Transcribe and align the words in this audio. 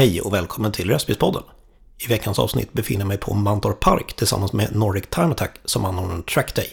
Hej 0.00 0.20
och 0.20 0.34
välkommen 0.34 0.72
till 0.72 0.90
Röstbilspodden. 0.90 1.42
I 1.98 2.06
veckans 2.06 2.38
avsnitt 2.38 2.72
befinner 2.72 3.00
jag 3.00 3.08
mig 3.08 3.16
på 3.16 3.34
Mantorp 3.34 3.80
Park 3.80 4.16
tillsammans 4.16 4.52
med 4.52 4.76
Nordic 4.76 5.04
Time 5.10 5.30
Attack 5.30 5.50
som 5.64 5.84
anordnar 5.84 6.14
en 6.14 6.22
trackday. 6.22 6.68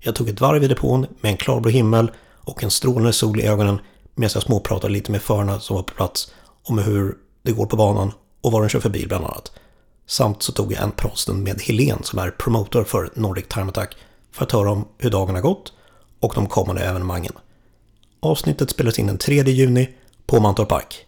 Jag 0.00 0.14
tog 0.14 0.28
ett 0.28 0.40
varv 0.40 0.64
i 0.64 0.68
depån 0.68 1.06
med 1.20 1.30
en 1.30 1.36
klarblå 1.36 1.70
himmel 1.70 2.10
och 2.44 2.64
en 2.64 2.70
strålande 2.70 3.12
sol 3.12 3.40
i 3.40 3.46
ögonen 3.46 3.80
medan 4.14 4.30
jag 4.34 4.42
småpratade 4.42 4.92
lite 4.92 5.12
med 5.12 5.22
förarna 5.22 5.60
som 5.60 5.76
var 5.76 5.82
på 5.82 5.94
plats 5.94 6.32
om 6.62 6.78
hur 6.78 7.14
det 7.42 7.52
går 7.52 7.66
på 7.66 7.76
banan 7.76 8.12
och 8.40 8.52
vad 8.52 8.62
de 8.62 8.68
kör 8.68 8.80
för 8.80 8.90
bil 8.90 9.08
bland 9.08 9.24
annat. 9.24 9.52
Samt 10.06 10.42
så 10.42 10.52
tog 10.52 10.72
jag 10.72 10.82
en 10.82 10.92
pratstund 10.92 11.42
med 11.42 11.60
Helen 11.60 12.02
som 12.02 12.18
är 12.18 12.30
promotor 12.30 12.84
för 12.84 13.10
Nordic 13.14 13.48
Time 13.48 13.68
Attack 13.68 13.96
för 14.32 14.44
att 14.44 14.52
höra 14.52 14.70
om 14.70 14.88
hur 14.98 15.10
dagen 15.10 15.34
har 15.34 15.42
gått 15.42 15.72
och 16.20 16.32
de 16.34 16.46
kommande 16.46 16.82
evenemangen. 16.82 17.32
Avsnittet 18.20 18.70
spelas 18.70 18.98
in 18.98 19.06
den 19.06 19.18
3 19.18 19.42
juni 19.42 19.90
på 20.26 20.40
Mantorp 20.40 20.68
Park. 20.68 21.06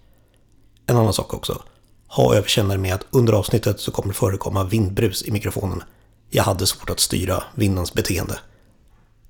En 0.86 0.96
annan 0.96 1.12
sak 1.12 1.34
också. 1.34 1.62
Ha 2.08 2.34
överseende 2.34 2.78
med 2.78 2.94
att 2.94 3.06
under 3.10 3.32
avsnittet 3.32 3.80
så 3.80 3.90
kommer 3.90 4.08
det 4.08 4.14
förekomma 4.14 4.64
vindbrus 4.64 5.22
i 5.22 5.30
mikrofonen. 5.30 5.82
Jag 6.30 6.44
hade 6.44 6.66
svårt 6.66 6.90
att 6.90 7.00
styra 7.00 7.42
vindens 7.54 7.94
beteende. 7.94 8.38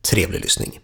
Trevlig 0.03 0.41
lyssning. 0.41 0.81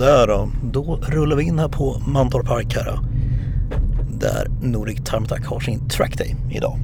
Sådär 0.00 0.26
då. 0.26 0.48
Då 0.72 0.98
rullar 1.02 1.36
vi 1.36 1.44
in 1.44 1.58
här 1.58 1.68
på 1.68 2.02
Mantorp 2.06 2.46
Park 2.46 2.76
här. 2.76 2.84
då. 2.84 2.98
Där 4.18 4.48
Nordic 4.62 4.96
Time 5.04 5.22
Attack 5.22 5.46
har 5.46 5.60
sin 5.60 5.88
trackday 5.88 6.36
idag. 6.50 6.78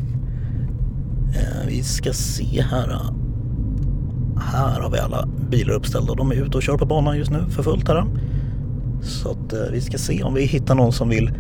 Eh, 1.35 1.67
vi 1.67 1.83
ska 1.83 2.13
se 2.13 2.63
här. 2.63 2.89
då. 2.89 3.15
Här 4.41 4.81
har 4.81 4.91
vi 4.91 4.99
alla 4.99 5.29
bilar 5.51 5.75
uppställda. 5.75 6.15
De 6.15 6.31
är 6.31 6.35
ute 6.35 6.57
och 6.57 6.63
kör 6.63 6.79
på 6.79 6.87
banan 6.87 7.19
just 7.19 7.31
nu 7.31 7.45
för 7.49 7.63
fullt 7.63 7.89
här. 7.89 7.95
då. 7.95 8.07
Så 9.03 9.31
att 9.31 9.53
eh, 9.53 9.73
vi 9.73 9.81
ska 9.81 9.99
se 9.99 10.23
om 10.23 10.35
vi 10.35 10.45
hittar 10.45 10.75
någon 10.75 10.93
som 10.93 11.09
vill 11.09 11.33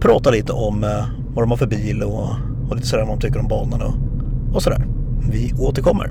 prata 0.00 0.30
lite 0.30 0.52
om 0.52 0.84
eh, 0.84 1.04
vad 1.34 1.42
de 1.42 1.50
har 1.50 1.56
för 1.56 1.66
bil 1.66 2.02
och, 2.02 2.28
och 2.68 2.76
lite 2.76 2.88
sådär 2.88 3.04
vad 3.04 3.18
de 3.18 3.20
tycker 3.20 3.40
om 3.40 3.48
banan 3.48 3.82
och, 3.82 3.94
och 4.54 4.62
sådär. 4.62 4.86
Vi 5.30 5.54
återkommer. 5.58 6.10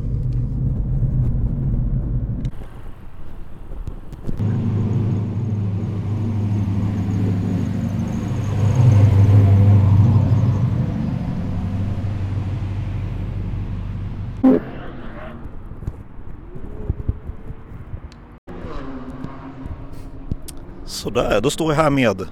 Sådär, 20.89 21.41
då 21.41 21.49
står 21.49 21.73
jag 21.73 21.83
här 21.83 21.89
med 21.89 22.27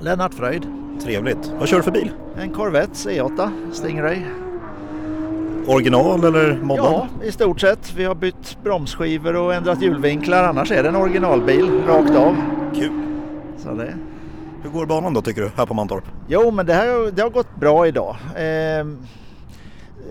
Lennart 0.00 0.34
Fröjd. 0.34 0.66
Trevligt. 1.02 1.52
Vad 1.58 1.68
kör 1.68 1.76
du 1.76 1.82
för 1.82 1.90
bil? 1.90 2.10
En 2.36 2.52
Corvette 2.52 2.92
C8 2.92 3.50
Stingray. 3.72 4.18
Original 5.66 6.24
eller 6.24 6.58
moddad? 6.62 6.92
Ja, 6.92 7.08
i 7.24 7.32
stort 7.32 7.60
sett. 7.60 7.92
Vi 7.96 8.04
har 8.04 8.14
bytt 8.14 8.58
bromsskivor 8.62 9.36
och 9.36 9.54
ändrat 9.54 9.82
hjulvinklar. 9.82 10.44
Annars 10.44 10.70
är 10.72 10.82
det 10.82 10.88
en 10.88 10.96
originalbil 10.96 11.70
rakt 11.86 12.16
av. 12.16 12.36
Kul. 12.74 12.90
Så 13.58 13.72
det. 13.74 13.94
Hur 14.62 14.70
går 14.70 14.86
banan 14.86 15.14
då 15.14 15.22
tycker 15.22 15.42
du, 15.42 15.50
här 15.56 15.66
på 15.66 15.74
Mantorp? 15.74 16.04
Jo, 16.28 16.50
men 16.50 16.66
det, 16.66 16.74
här, 16.74 17.10
det 17.12 17.22
har 17.22 17.30
gått 17.30 17.56
bra 17.56 17.86
idag. 17.86 18.16
Ehm, 18.36 18.98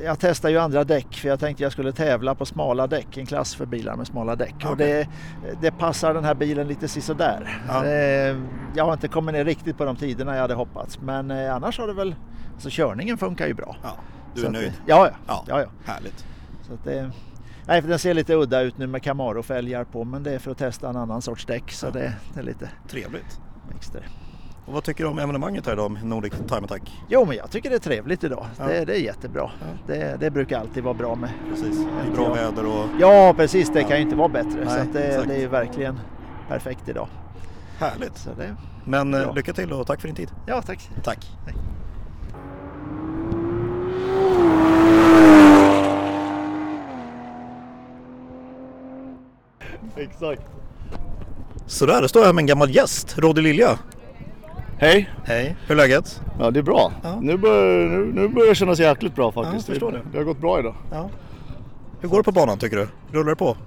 jag 0.04 0.20
testade 0.20 0.54
ju 0.54 0.60
andra 0.60 0.84
däck 0.84 1.16
för 1.16 1.28
jag 1.30 1.40
tänkte 1.40 1.64
jag 1.64 1.72
skulle 1.72 1.92
tävla 1.92 2.36
på 2.36 2.46
smala 2.46 2.88
däck, 2.88 3.18
en 3.18 3.26
klass 3.26 3.56
för 3.56 3.66
bilar 3.66 3.96
med 3.96 4.08
smala 4.08 4.36
däck. 4.36 4.56
Och 4.66 4.72
Okej. 4.72 5.08
det, 5.44 5.56
det 5.62 5.72
passar 5.72 6.14
den 6.14 6.24
här 6.24 6.36
bilen 6.36 6.68
lite 6.68 6.88
sisådär. 6.88 7.64
Ja. 7.68 7.86
Ehm, 7.86 8.48
jag 8.76 8.86
har 8.86 8.94
inte 8.94 9.08
kommit 9.08 9.34
ner 9.34 9.46
riktigt 9.46 9.78
på 9.78 9.86
de 9.86 9.96
tiderna 9.96 10.34
jag 10.34 10.42
hade 10.42 10.54
hoppats. 10.54 11.02
Men 11.02 11.32
eh, 11.32 11.56
annars 11.56 11.80
har 11.80 11.88
det 11.88 11.94
väl, 11.94 12.16
alltså 12.54 12.70
körningen 12.72 13.18
funkar 13.18 13.48
ju 13.48 13.54
bra. 13.54 13.76
Ja, 13.84 13.96
du 14.36 14.42
är 14.42 14.46
att, 14.46 14.52
nöjd? 14.52 14.74
Ja, 14.86 15.08
ja. 15.08 15.14
Ja. 15.28 15.44
ja, 15.48 15.62
ja. 15.62 15.94
Härligt. 15.94 16.26
Så 16.68 16.74
att 16.74 16.84
det, 16.84 17.12
nej, 17.66 17.82
för 17.82 17.90
den 17.90 18.00
ser 18.00 18.14
lite 18.14 18.34
udda 18.36 18.62
ut 18.62 18.78
nu 18.78 18.88
med 18.88 19.04
Camaro-fälgar 19.04 19.84
på 19.84 20.04
men 20.04 20.24
det 20.24 20.32
är 20.32 20.40
för 20.40 20.52
att 20.52 20.58
testa 20.58 20.90
en 20.90 20.96
annan 20.96 21.22
sorts 21.22 21.46
däck 21.46 21.72
så 21.72 21.90
det, 21.90 22.14
det 22.34 22.40
är 22.40 22.44
lite 22.44 22.70
Trevligt. 22.90 23.40
mixter. 23.74 24.08
Och 24.66 24.74
vad 24.74 24.84
tycker 24.84 25.04
du 25.04 25.10
om 25.10 25.20
evenemanget 25.20 25.66
här 25.66 25.74
idag 25.74 25.92
med 25.92 26.04
Nordic 26.06 26.34
Time 26.48 26.62
Attack? 26.64 26.92
Jo 27.10 27.26
men 27.26 27.38
jag 27.38 27.52
tycker 27.52 27.70
det 27.70 27.76
är 27.76 27.80
trevligt 27.80 28.24
idag. 28.24 28.46
Ja. 28.60 28.66
Det, 28.68 28.86
det 28.86 28.96
är 28.96 29.00
jättebra. 29.02 29.52
Ja. 29.60 29.66
Det, 29.94 30.18
det 30.20 30.32
brukar 30.32 30.60
alltid 30.60 30.84
vara 30.84 30.94
bra 30.94 31.16
med. 31.16 31.30
Precis, 31.50 31.78
det 31.78 32.12
är 32.12 32.16
bra 32.16 32.34
väder 32.34 32.66
och 32.66 32.86
Ja 33.00 33.34
precis, 33.38 33.70
det 33.74 33.82
Ja. 33.82 33.88
kan 33.88 33.98
ju 33.98 34.04
inte 34.04 34.16
vara 34.16 34.28
bättre. 34.30 34.66
Nej, 34.66 34.86
så 34.86 34.98
det, 34.98 35.26
det 35.28 35.44
är 35.44 35.48
verkligen 35.48 36.00
perfekt 36.48 36.90
idag. 36.90 37.08
härligt. 37.80 38.18
Så 38.18 38.30
det, 38.38 38.56
Men 38.86 39.14
eh, 39.14 39.24
Bra. 39.24 39.34
lycka 39.34 39.54
till 39.54 39.74
och 39.74 39.88
tack 39.88 40.02
för 40.02 40.08
din 40.08 40.16
tid. 40.16 40.30
ja 40.48 40.62
tack. 40.62 40.90
Tack. 41.04 41.28
Exakt. 49.98 50.42
Sådär, 51.68 52.02
då 52.02 52.08
står 52.08 52.22
jag 52.22 52.26
här 52.28 52.34
med 52.34 52.42
en 52.42 52.46
gammal 52.46 52.76
gäst, 52.76 53.18
Roddy 53.18 53.42
Lilja. 53.42 53.80
Hej! 54.78 55.10
Hej, 55.24 55.56
hur 55.68 55.76
är 55.76 55.78
läget? 55.78 56.22
Ja 56.40 56.52
det 56.52 56.60
är 56.60 56.64
bra. 56.64 56.92
Ja. 57.04 57.18
Nu, 57.22 57.38
börjar, 57.38 57.88
nu, 57.90 58.06
nu 58.14 58.28
börjar 58.28 58.50
det 58.50 58.56
kännas 58.56 58.80
jäkligt 58.80 59.16
bra 59.16 59.32
faktiskt. 59.32 59.68
Ja, 59.68 59.74
förstår 59.74 59.92
det. 59.92 60.02
det 60.12 60.18
har 60.18 60.26
gått 60.26 60.42
bra 60.42 60.60
idag. 60.60 60.76
Ja. 60.92 61.10
Hur 62.02 62.10
går 62.10 62.18
det 62.18 62.24
på 62.24 62.32
banan 62.32 62.58
tycker 62.58 62.78
du? 62.78 62.88
Rullar 63.12 63.30
det 63.30 63.36
på? 63.36 63.58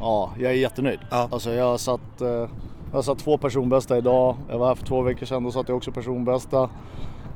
Ja, 0.00 0.32
jag 0.38 0.52
är 0.52 0.56
jättenöjd. 0.56 0.98
Ja. 1.10 1.28
Alltså 1.32 1.50
jag 1.50 1.64
har 1.64 1.78
satt, 1.78 2.20
eh, 2.20 2.28
jag 2.28 2.48
har 2.92 3.02
satt 3.02 3.18
två 3.18 3.38
personbästa 3.38 3.98
idag. 3.98 4.36
Jag 4.50 4.58
var 4.58 4.68
här 4.68 4.74
för 4.74 4.86
två 4.86 5.02
veckor 5.02 5.26
sedan, 5.26 5.44
då 5.44 5.50
satte 5.50 5.72
jag 5.72 5.76
också 5.76 5.92
personbästa. 5.92 6.70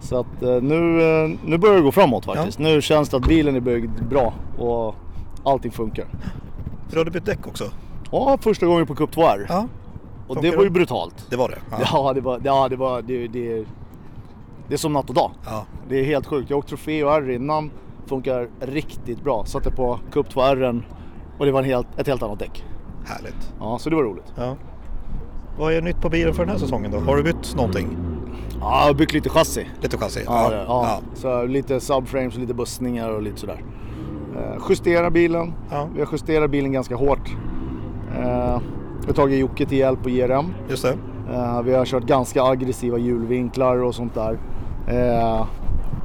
Så 0.00 0.20
att 0.20 0.42
eh, 0.42 0.60
nu, 0.62 1.02
eh, 1.02 1.30
nu 1.44 1.58
börjar 1.58 1.76
det 1.76 1.82
gå 1.82 1.92
framåt 1.92 2.24
faktiskt. 2.24 2.58
Nu 2.58 2.82
känns 2.82 3.08
det 3.08 3.16
att 3.16 3.28
bilen 3.28 3.56
är 3.56 3.60
byggd 3.60 4.02
bra 4.10 4.32
och 4.58 4.94
allting 5.44 5.72
funkar. 5.72 6.04
Du 6.90 6.98
hade 6.98 7.10
bytt 7.10 7.26
däck 7.26 7.46
också? 7.46 7.64
Ja, 8.10 8.38
första 8.40 8.66
gången 8.66 8.86
på 8.86 8.94
Cup 8.94 9.10
2R. 9.16 9.46
Ja. 9.48 9.66
Och 10.36 10.42
det 10.42 10.56
var 10.56 10.64
ju 10.64 10.70
brutalt. 10.70 11.26
Det 11.30 11.36
var 11.36 11.48
det? 11.48 11.58
Ja, 11.92 12.12
det 12.12 12.20
var, 12.20 12.40
ja, 12.44 12.68
det 12.68 12.76
var, 12.76 13.02
det, 13.02 13.28
det, 13.28 13.64
det 14.68 14.74
är 14.74 14.78
som 14.78 14.92
natt 14.92 15.08
och 15.08 15.14
dag. 15.14 15.30
ja. 15.46 15.64
Det 15.88 16.00
är 16.00 16.04
helt 16.04 16.26
sjukt. 16.26 16.50
Jag 16.50 16.56
har 16.56 16.58
åkt 16.58 16.68
Trofeo 16.68 17.06
och 17.06 17.14
R 17.14 17.30
innan. 17.30 17.70
Funkar 18.06 18.48
riktigt 18.60 19.22
bra. 19.24 19.44
Satte 19.44 19.70
på 19.70 19.98
Cup 20.12 20.30
2 20.30 20.40
R 20.42 20.82
och 21.38 21.46
det 21.46 21.52
var 21.52 21.58
en 21.60 21.66
helt, 21.66 21.86
ett 21.98 22.06
helt 22.06 22.22
annat 22.22 22.38
däck. 22.38 22.64
Härligt. 23.04 23.52
Ja, 23.60 23.78
så 23.78 23.90
det 23.90 23.96
var 23.96 24.02
roligt. 24.02 24.32
Ja. 24.36 24.56
Vad 25.58 25.72
är 25.72 25.82
nytt 25.82 26.00
på 26.00 26.08
bilen 26.08 26.34
för 26.34 26.42
den 26.42 26.52
här 26.52 26.58
säsongen 26.58 26.90
då? 26.90 26.98
Har 26.98 27.16
du 27.16 27.22
bytt 27.22 27.54
någonting? 27.56 27.96
Ja, 28.60 28.80
jag 28.80 28.86
har 28.86 28.94
byggt 28.94 29.12
lite 29.12 29.28
chassi. 29.28 29.66
Lite 29.80 29.98
chassi? 29.98 30.22
Ja, 30.26 30.52
ja, 30.52 30.64
ja. 30.66 31.00
Så 31.14 31.44
lite 31.44 31.80
subframes, 31.80 32.36
lite 32.36 32.54
bussningar 32.54 33.10
och 33.10 33.22
lite 33.22 33.40
sådär. 33.40 33.64
Eh, 34.36 34.62
justera 34.68 35.10
bilen. 35.10 35.52
Ja. 35.70 35.88
Vi 35.94 36.00
har 36.00 36.08
justerat 36.12 36.50
bilen 36.50 36.72
ganska 36.72 36.96
hårt. 36.96 37.30
Vi 39.02 39.06
har 39.06 39.14
tagit 39.14 39.38
Jocke 39.40 39.66
till 39.66 39.78
hjälp 39.78 40.02
på 40.02 40.10
IRM. 40.10 40.54
Just 40.70 40.82
det. 40.82 40.96
Eh, 41.34 41.62
vi 41.62 41.74
har 41.74 41.84
kört 41.84 42.04
ganska 42.04 42.42
aggressiva 42.42 42.98
hjulvinklar 42.98 43.76
och 43.82 43.94
sånt 43.94 44.14
där. 44.14 44.38
Eh, 44.88 45.46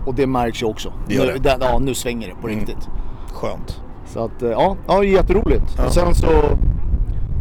och 0.06 0.16
det 0.16 0.28
märks 0.28 0.62
ju 0.62 0.66
också. 0.66 0.94
Det 1.08 1.14
gör 1.14 1.26
nu, 1.26 1.38
det. 1.38 1.58
ja, 1.62 1.80
nu 1.80 1.94
svänger 1.94 2.28
det 2.28 2.34
på 2.42 2.48
Mm. 2.48 2.60
riktigt. 2.60 2.90
Skönt. 3.34 3.82
Så 4.06 4.26
att, 4.26 4.42
eh, 4.44 4.50
ja, 4.50 4.76
ja 4.88 5.04
jätteroligt. 5.04 5.64
Ja. 5.78 5.86
Och 5.86 5.92
sen 5.94 6.16
så 6.16 6.28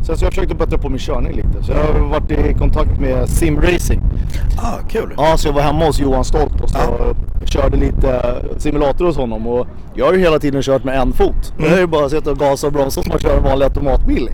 Sen 0.07 0.17
så 0.17 0.23
har 0.23 0.27
jag 0.27 0.33
försökt 0.35 0.53
att 0.53 0.59
bättra 0.59 0.79
på 0.79 0.89
min 0.89 0.99
körning 0.99 1.33
lite. 1.33 1.63
Så 1.63 1.73
jag 1.73 1.79
har 1.79 2.09
varit 2.09 2.31
i 2.31 2.55
kontakt 2.55 3.01
med 3.01 3.29
simracing. 3.29 4.01
Ah, 4.63 4.79
kul. 4.89 5.15
Ja, 5.17 5.37
så 5.37 5.49
jag 5.49 5.53
var 5.53 5.63
hemma 5.63 5.85
hos 5.87 6.01
Johan 6.01 6.25
Stolt 6.25 6.61
och 6.61 6.71
så 6.71 6.79
körde 7.45 7.77
lite 7.77 8.23
simulator 8.59 9.05
hos 9.07 9.17
honom. 9.17 9.47
Och 9.47 9.67
jag 9.95 10.07
har 10.07 10.13
ju 10.13 10.19
hela 10.19 10.39
tiden 10.39 10.63
kört 10.63 10.85
med 10.85 11.01
en 11.01 11.13
fot. 11.13 11.53
Mm. 11.59 11.71
Det 11.71 11.77
är 11.77 11.81
ju 11.81 11.87
bara 11.87 12.05
att 12.05 12.11
sitta 12.11 12.31
och 12.31 12.39
gasa 12.39 12.67
och 12.67 12.73
bromsa 12.73 13.03
som 13.03 13.09
man 13.09 13.19
kör 13.19 13.37
en 13.37 13.43
vanlig 13.45 13.65
automatbil. 13.65 14.29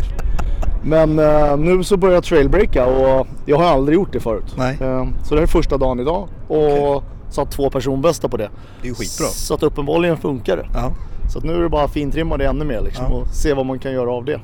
Men 0.84 1.18
eh, 1.18 1.56
nu 1.56 1.84
så 1.84 1.96
börjar 1.96 2.14
jag 2.14 2.24
trailbreaka 2.24 2.86
och 2.86 3.26
jag 3.46 3.56
har 3.58 3.64
aldrig 3.64 3.94
gjort 3.94 4.12
det 4.12 4.20
förut. 4.20 4.54
Nej. 4.56 4.78
Eh, 4.80 5.06
så 5.24 5.34
det 5.34 5.40
här 5.40 5.42
är 5.42 5.46
första 5.46 5.76
dagen 5.76 6.00
idag 6.00 6.28
och 6.48 7.04
satt 7.30 7.50
två 7.50 7.70
personbästa 7.70 8.28
på 8.28 8.36
det. 8.36 8.50
Det 8.82 8.86
är 8.86 8.88
ju 8.88 8.94
skitbra. 8.94 9.26
Så 9.26 9.54
att 9.54 9.62
uppenbarligen 9.62 10.16
funkar 10.16 10.56
det. 10.56 10.66
Ja. 10.74 10.92
Så 11.32 11.38
att 11.38 11.44
nu 11.44 11.54
är 11.54 11.60
det 11.60 11.68
bara 11.68 11.84
att 11.84 11.92
fintrimma 11.92 12.36
det 12.36 12.46
ännu 12.46 12.64
mer 12.64 12.80
liksom, 12.80 13.04
Ja. 13.08 13.14
och 13.16 13.26
se 13.28 13.54
vad 13.54 13.66
man 13.66 13.78
kan 13.78 13.92
göra 13.92 14.12
av 14.12 14.24
det. 14.24 14.40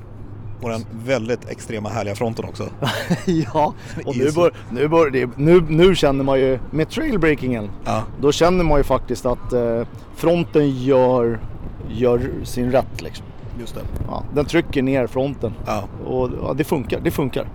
Och 0.62 0.68
den 0.70 0.84
väldigt 1.04 1.48
extrema 1.48 1.88
härliga 1.88 2.14
fronten 2.14 2.44
också. 2.44 2.62
ja, 3.54 3.74
och 4.06 4.16
nu, 4.16 4.30
bör, 4.32 4.52
nu, 4.70 4.88
bör, 4.88 5.28
nu, 5.36 5.64
nu 5.68 5.94
känner 5.94 6.24
man 6.24 6.38
ju 6.40 6.58
med 6.70 6.88
trailbreakingen, 6.90 7.70
Ja. 7.84 8.02
då 8.20 8.32
känner 8.32 8.64
man 8.64 8.78
ju 8.78 8.84
faktiskt 8.84 9.26
att 9.26 9.52
eh, 9.52 9.82
fronten 10.16 10.70
gör, 10.70 11.40
gör 11.88 12.30
sin 12.44 12.72
rätt 12.72 13.02
liksom. 13.02 13.26
Just 13.60 13.74
det. 13.74 13.80
Ja, 14.08 14.22
den 14.34 14.44
trycker 14.44 14.82
ner 14.82 15.06
fronten 15.06 15.52
Ja. 15.66 15.84
och 16.06 16.30
ja, 16.42 16.52
det 16.56 16.64
funkar. 16.64 17.00
Det 17.00 17.10
funkar. 17.10 17.48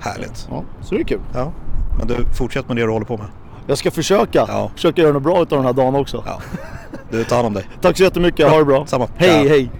Härligt. 0.00 0.48
Ja, 0.50 0.62
så 0.82 0.94
det 0.94 1.00
är 1.00 1.04
kul. 1.04 1.20
Ja. 1.34 1.52
Men 1.98 2.06
du, 2.08 2.24
fortsätt 2.38 2.68
med 2.68 2.76
det 2.76 2.82
du 2.82 2.90
håller 2.90 3.06
på 3.06 3.16
med. 3.16 3.26
Jag 3.66 3.78
ska 3.78 3.90
försöka. 3.90 4.44
Ja. 4.48 4.70
Försöka 4.74 5.02
göra 5.02 5.12
något 5.12 5.22
bra 5.22 5.42
utav 5.42 5.58
den 5.58 5.66
här 5.66 5.72
dagen 5.72 5.94
också. 5.94 6.22
Ja. 6.26 6.40
Du, 7.10 7.24
tar 7.24 7.36
hand 7.36 7.46
om 7.46 7.52
dig. 7.54 7.64
Tack 7.80 7.96
så 7.96 8.02
jättemycket, 8.02 8.50
ha 8.50 8.58
det 8.58 8.64
bra. 8.64 8.86
Samma. 8.86 9.08
Hej, 9.16 9.42
Ja. 9.44 9.48
hej. 9.48 9.70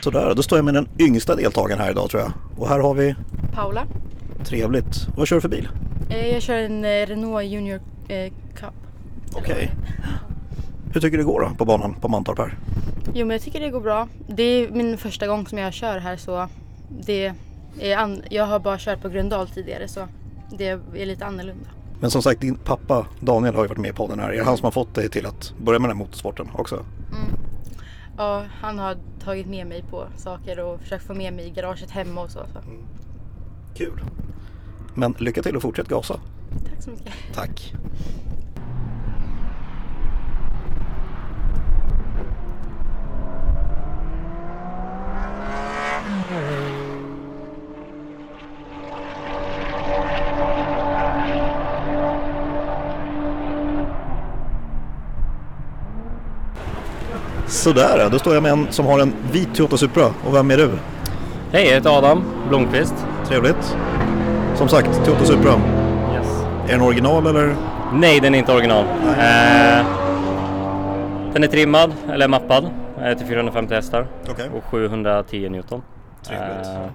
Sådär, 0.00 0.32
då 0.36 0.42
står 0.42 0.58
jag 0.58 0.64
med 0.64 0.74
den 0.74 0.88
yngsta 0.98 1.36
deltagaren 1.36 1.80
här 1.80 1.90
idag 1.90 2.10
tror 2.10 2.22
jag. 2.22 2.32
Och 2.58 2.68
här 2.68 2.78
har 2.78 2.94
vi, 2.94 3.14
Paula. 3.54 3.86
trevligt. 4.44 5.06
Vad 5.16 5.28
kör 5.28 5.36
du 5.36 5.40
för 5.40 5.48
bil? 5.48 5.68
Eh, 6.10 6.26
Jag 6.32 6.42
kör 6.42 6.58
en 6.58 6.84
eh, 6.84 6.88
Renault 7.06 7.44
Junior 7.44 7.80
eh, 8.08 8.32
Cup. 8.54 8.70
Okej. 9.34 9.70
Hur 10.94 11.00
tycker 11.00 11.16
du 11.18 11.22
det 11.22 11.30
går 11.30 11.40
då 11.40 11.54
på 11.58 11.64
banan 11.64 11.94
på 11.94 12.08
Mantorp 12.08 12.38
här? 12.38 12.58
Jo 13.14 13.26
men 13.26 13.30
jag 13.30 13.42
tycker 13.42 13.60
det 13.60 13.70
går 13.70 13.80
bra. 13.80 14.08
Det 14.26 14.42
är 14.42 14.70
min 14.70 14.98
första 14.98 15.26
gång 15.26 15.46
som 15.46 15.58
jag 15.58 15.72
kör 15.72 15.98
här 15.98 16.16
så 16.16 16.48
det 17.06 17.32
är 17.80 18.22
jag 18.30 18.46
har 18.46 18.58
bara 18.58 18.78
kört 18.78 19.02
på 19.02 19.08
Gröndal 19.08 19.48
tidigare 19.48 19.88
så 19.88 20.08
det 20.58 20.68
är 20.68 21.06
lite 21.06 21.26
annorlunda. 21.26 21.68
Men 22.00 22.10
som 22.10 22.22
sagt, 22.22 22.40
din 22.40 22.54
pappa 22.54 23.06
Daniel 23.20 23.54
har 23.54 23.62
ju 23.62 23.68
varit 23.68 23.78
med 23.78 23.90
i 23.90 23.92
podden 23.92 24.18
här. 24.18 24.30
Är 24.30 24.36
det 24.36 24.44
han 24.44 24.56
som 24.56 24.64
har 24.64 24.70
fått 24.70 24.94
dig 24.94 25.08
till 25.08 25.26
att 25.26 25.54
börja 25.58 25.78
med 25.78 25.90
den 25.90 25.96
här 25.96 26.04
motorsporten 26.04 26.48
också? 26.54 26.84
Ja, 28.16 28.44
han 28.60 28.78
har 28.78 28.96
tagit 29.24 29.46
med 29.46 29.66
mig 29.66 29.84
på 29.90 30.04
saker 30.16 30.60
och 30.60 30.80
försökt 30.80 31.06
få 31.06 31.14
med 31.14 31.32
mig 31.32 31.46
i 31.46 31.50
garaget 31.50 31.90
hemma 31.90 32.20
och 32.20 32.30
så. 32.30 32.38
så. 32.38 32.58
Kul. 33.74 34.00
Men 34.94 35.14
lycka 35.18 35.42
till 35.42 35.56
och 35.56 35.62
fortsätt 35.62 35.88
gasa. 35.88 36.20
Tack 36.68 36.82
så 36.82 36.90
mycket. 36.90 37.12
Tack. 37.34 37.74
Sådär, 57.62 58.08
då 58.10 58.18
står 58.18 58.34
jag 58.34 58.42
med 58.42 58.52
en 58.52 58.66
som 58.72 58.86
har 58.86 58.98
en 59.00 59.14
vit 59.32 59.54
Toyota 59.54 59.76
Supra. 59.76 60.06
Och 60.26 60.34
vem 60.34 60.50
är 60.50 60.56
du? 60.56 60.70
Hej, 61.52 61.66
jag 61.66 61.74
heter 61.74 61.98
Adam 61.98 62.24
Blomqvist. 62.48 62.94
Trevligt. 63.26 63.76
Som 64.54 64.68
sagt, 64.68 65.04
Toyota 65.04 65.24
Supra. 65.24 65.50
Yes. 66.14 66.42
Är 66.68 66.72
den 66.72 66.80
original 66.80 67.26
eller? 67.26 67.56
Nej, 67.92 68.20
den 68.20 68.34
är 68.34 68.38
inte 68.38 68.52
original. 68.52 68.84
Eh, 68.84 69.86
den 71.32 71.44
är 71.44 71.46
trimmad, 71.46 71.92
eller 72.12 72.28
mappad, 72.28 72.70
eh, 73.02 73.18
till 73.18 73.26
450 73.26 73.74
hästar 73.74 74.06
Okej. 74.30 74.50
och 74.56 74.64
710 74.64 75.48
Newton. 75.48 75.82
Trevligt. 76.26 76.66
Eh, 76.66 76.86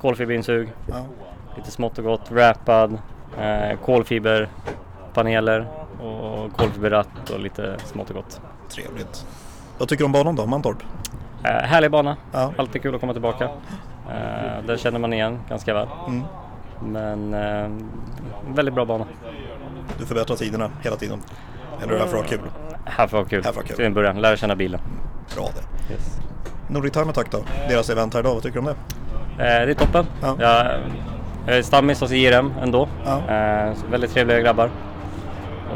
kolfiberinsug, 0.00 0.68
Ja. 0.86 0.94
lite 1.56 1.70
smått 1.70 1.98
och 1.98 2.04
gott, 2.04 2.30
wrappad, 2.30 2.98
eh, 3.40 3.78
kolfiberpaneler 3.84 5.66
och 6.00 6.52
kolfiberratt 6.56 7.30
och 7.34 7.40
lite 7.40 7.76
smått 7.84 8.10
och 8.10 8.16
gott. 8.16 8.40
Trevligt. 8.68 9.26
Vad 9.80 9.88
tycker 9.88 10.02
du 10.02 10.06
om 10.06 10.12
banan 10.12 10.36
då, 10.36 10.46
Mantorp? 10.46 10.76
Eh, 11.44 11.50
härlig 11.50 11.90
bana, 11.90 12.16
Ja. 12.32 12.52
alltid 12.56 12.82
kul 12.82 12.94
att 12.94 13.00
komma 13.00 13.12
tillbaka. 13.12 13.44
Eh, 14.10 14.64
där 14.66 14.76
känner 14.76 14.98
man 14.98 15.12
igen 15.12 15.38
ganska 15.48 15.74
väl. 15.74 15.88
Mm. 16.08 16.22
Men 16.82 17.34
eh, 17.34 17.70
väldigt 18.54 18.74
bra 18.74 18.84
bana. 18.84 19.06
Du 19.98 20.06
förbättrar 20.06 20.36
tiderna 20.36 20.70
hela 20.82 20.96
tiden. 20.96 21.20
Eller 21.82 21.92
är 21.92 21.96
det 21.96 22.02
här 22.04 22.10
för 22.10 22.16
att 22.18 22.22
ha 22.22 22.28
kul? 22.30 22.40
Här 22.84 23.06
får 23.06 23.16
vara 23.16 23.28
kul. 23.28 23.44
Här 23.44 23.52
får 23.52 23.56
vara 23.56 23.66
kul. 23.66 23.76
Till 23.76 23.84
en 23.84 23.94
början, 23.94 24.20
lära 24.20 24.36
känna 24.36 24.56
bilen. 24.56 24.80
Bra 25.36 25.44
det. 25.54 25.92
Yes. 25.94 26.18
Nordic 26.68 26.92
Time 26.92 27.10
Attack 27.10 27.30
då? 27.30 27.38
Deras 27.68 27.90
event 27.90 28.14
här 28.14 28.20
idag, 28.20 28.34
vad 28.34 28.42
tycker 28.42 28.60
du 28.60 28.68
om 28.68 28.74
det? 29.38 29.44
Eh, 29.44 29.66
det 29.66 29.70
är 29.72 29.74
toppen. 29.74 30.06
Ja. 30.22 30.36
Jag, 30.38 30.66
jag 31.46 31.58
är 31.58 31.62
stammis 31.62 32.00
hos 32.00 32.12
IRM 32.12 32.52
ändå. 32.62 32.88
Ja. 33.04 33.34
Eh, 33.34 33.72
väldigt 33.90 34.12
trevliga 34.12 34.40
grabbar. 34.40 34.70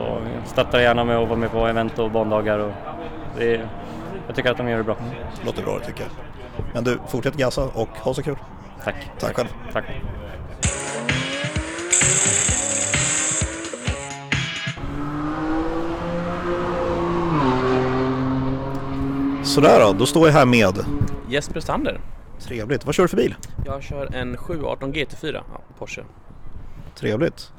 Och 0.00 0.16
jag 0.40 0.46
stöttar 0.48 0.78
gärna 0.80 1.04
med 1.04 1.16
att 1.16 1.28
vara 1.28 1.38
med 1.38 1.50
på 1.50 1.66
event 1.66 1.98
och 1.98 2.10
bandagar. 2.10 2.58
Och 2.58 2.72
det 3.38 3.54
är, 3.54 3.68
jag 4.26 4.36
tycker 4.36 4.50
att 4.50 4.56
de 4.56 4.68
gör 4.68 4.78
det 4.78 4.84
bra. 4.84 4.96
Låter 5.44 5.62
bra 5.62 5.78
det 5.78 5.84
tycker 5.84 6.02
jag. 6.02 6.10
Men 6.74 6.84
du, 6.84 6.98
fortsätt 7.08 7.36
gasa 7.36 7.64
och 7.64 7.88
ha 7.88 8.14
så 8.14 8.22
kul. 8.22 8.36
Tack. 8.84 8.94
Tack 9.18 9.36
själv. 9.36 9.48
Tack. 9.72 9.84
Sådär 19.42 19.80
då, 19.80 19.92
då 19.92 20.06
står 20.06 20.26
jag 20.26 20.34
här 20.34 20.46
med. 20.46 20.78
Jesper 21.28 21.60
Sander. 21.60 22.00
Trevligt. 22.40 22.86
Vad 22.86 22.94
kör 22.94 23.04
du 23.04 23.08
för 23.08 23.16
bil? 23.16 23.34
Jag 23.64 23.82
kör 23.82 24.14
en 24.14 24.36
718 24.36 24.92
GT4, 24.94 25.32
ja, 25.32 25.60
Porsche. 25.78 26.02
Trevligt. 26.94 27.52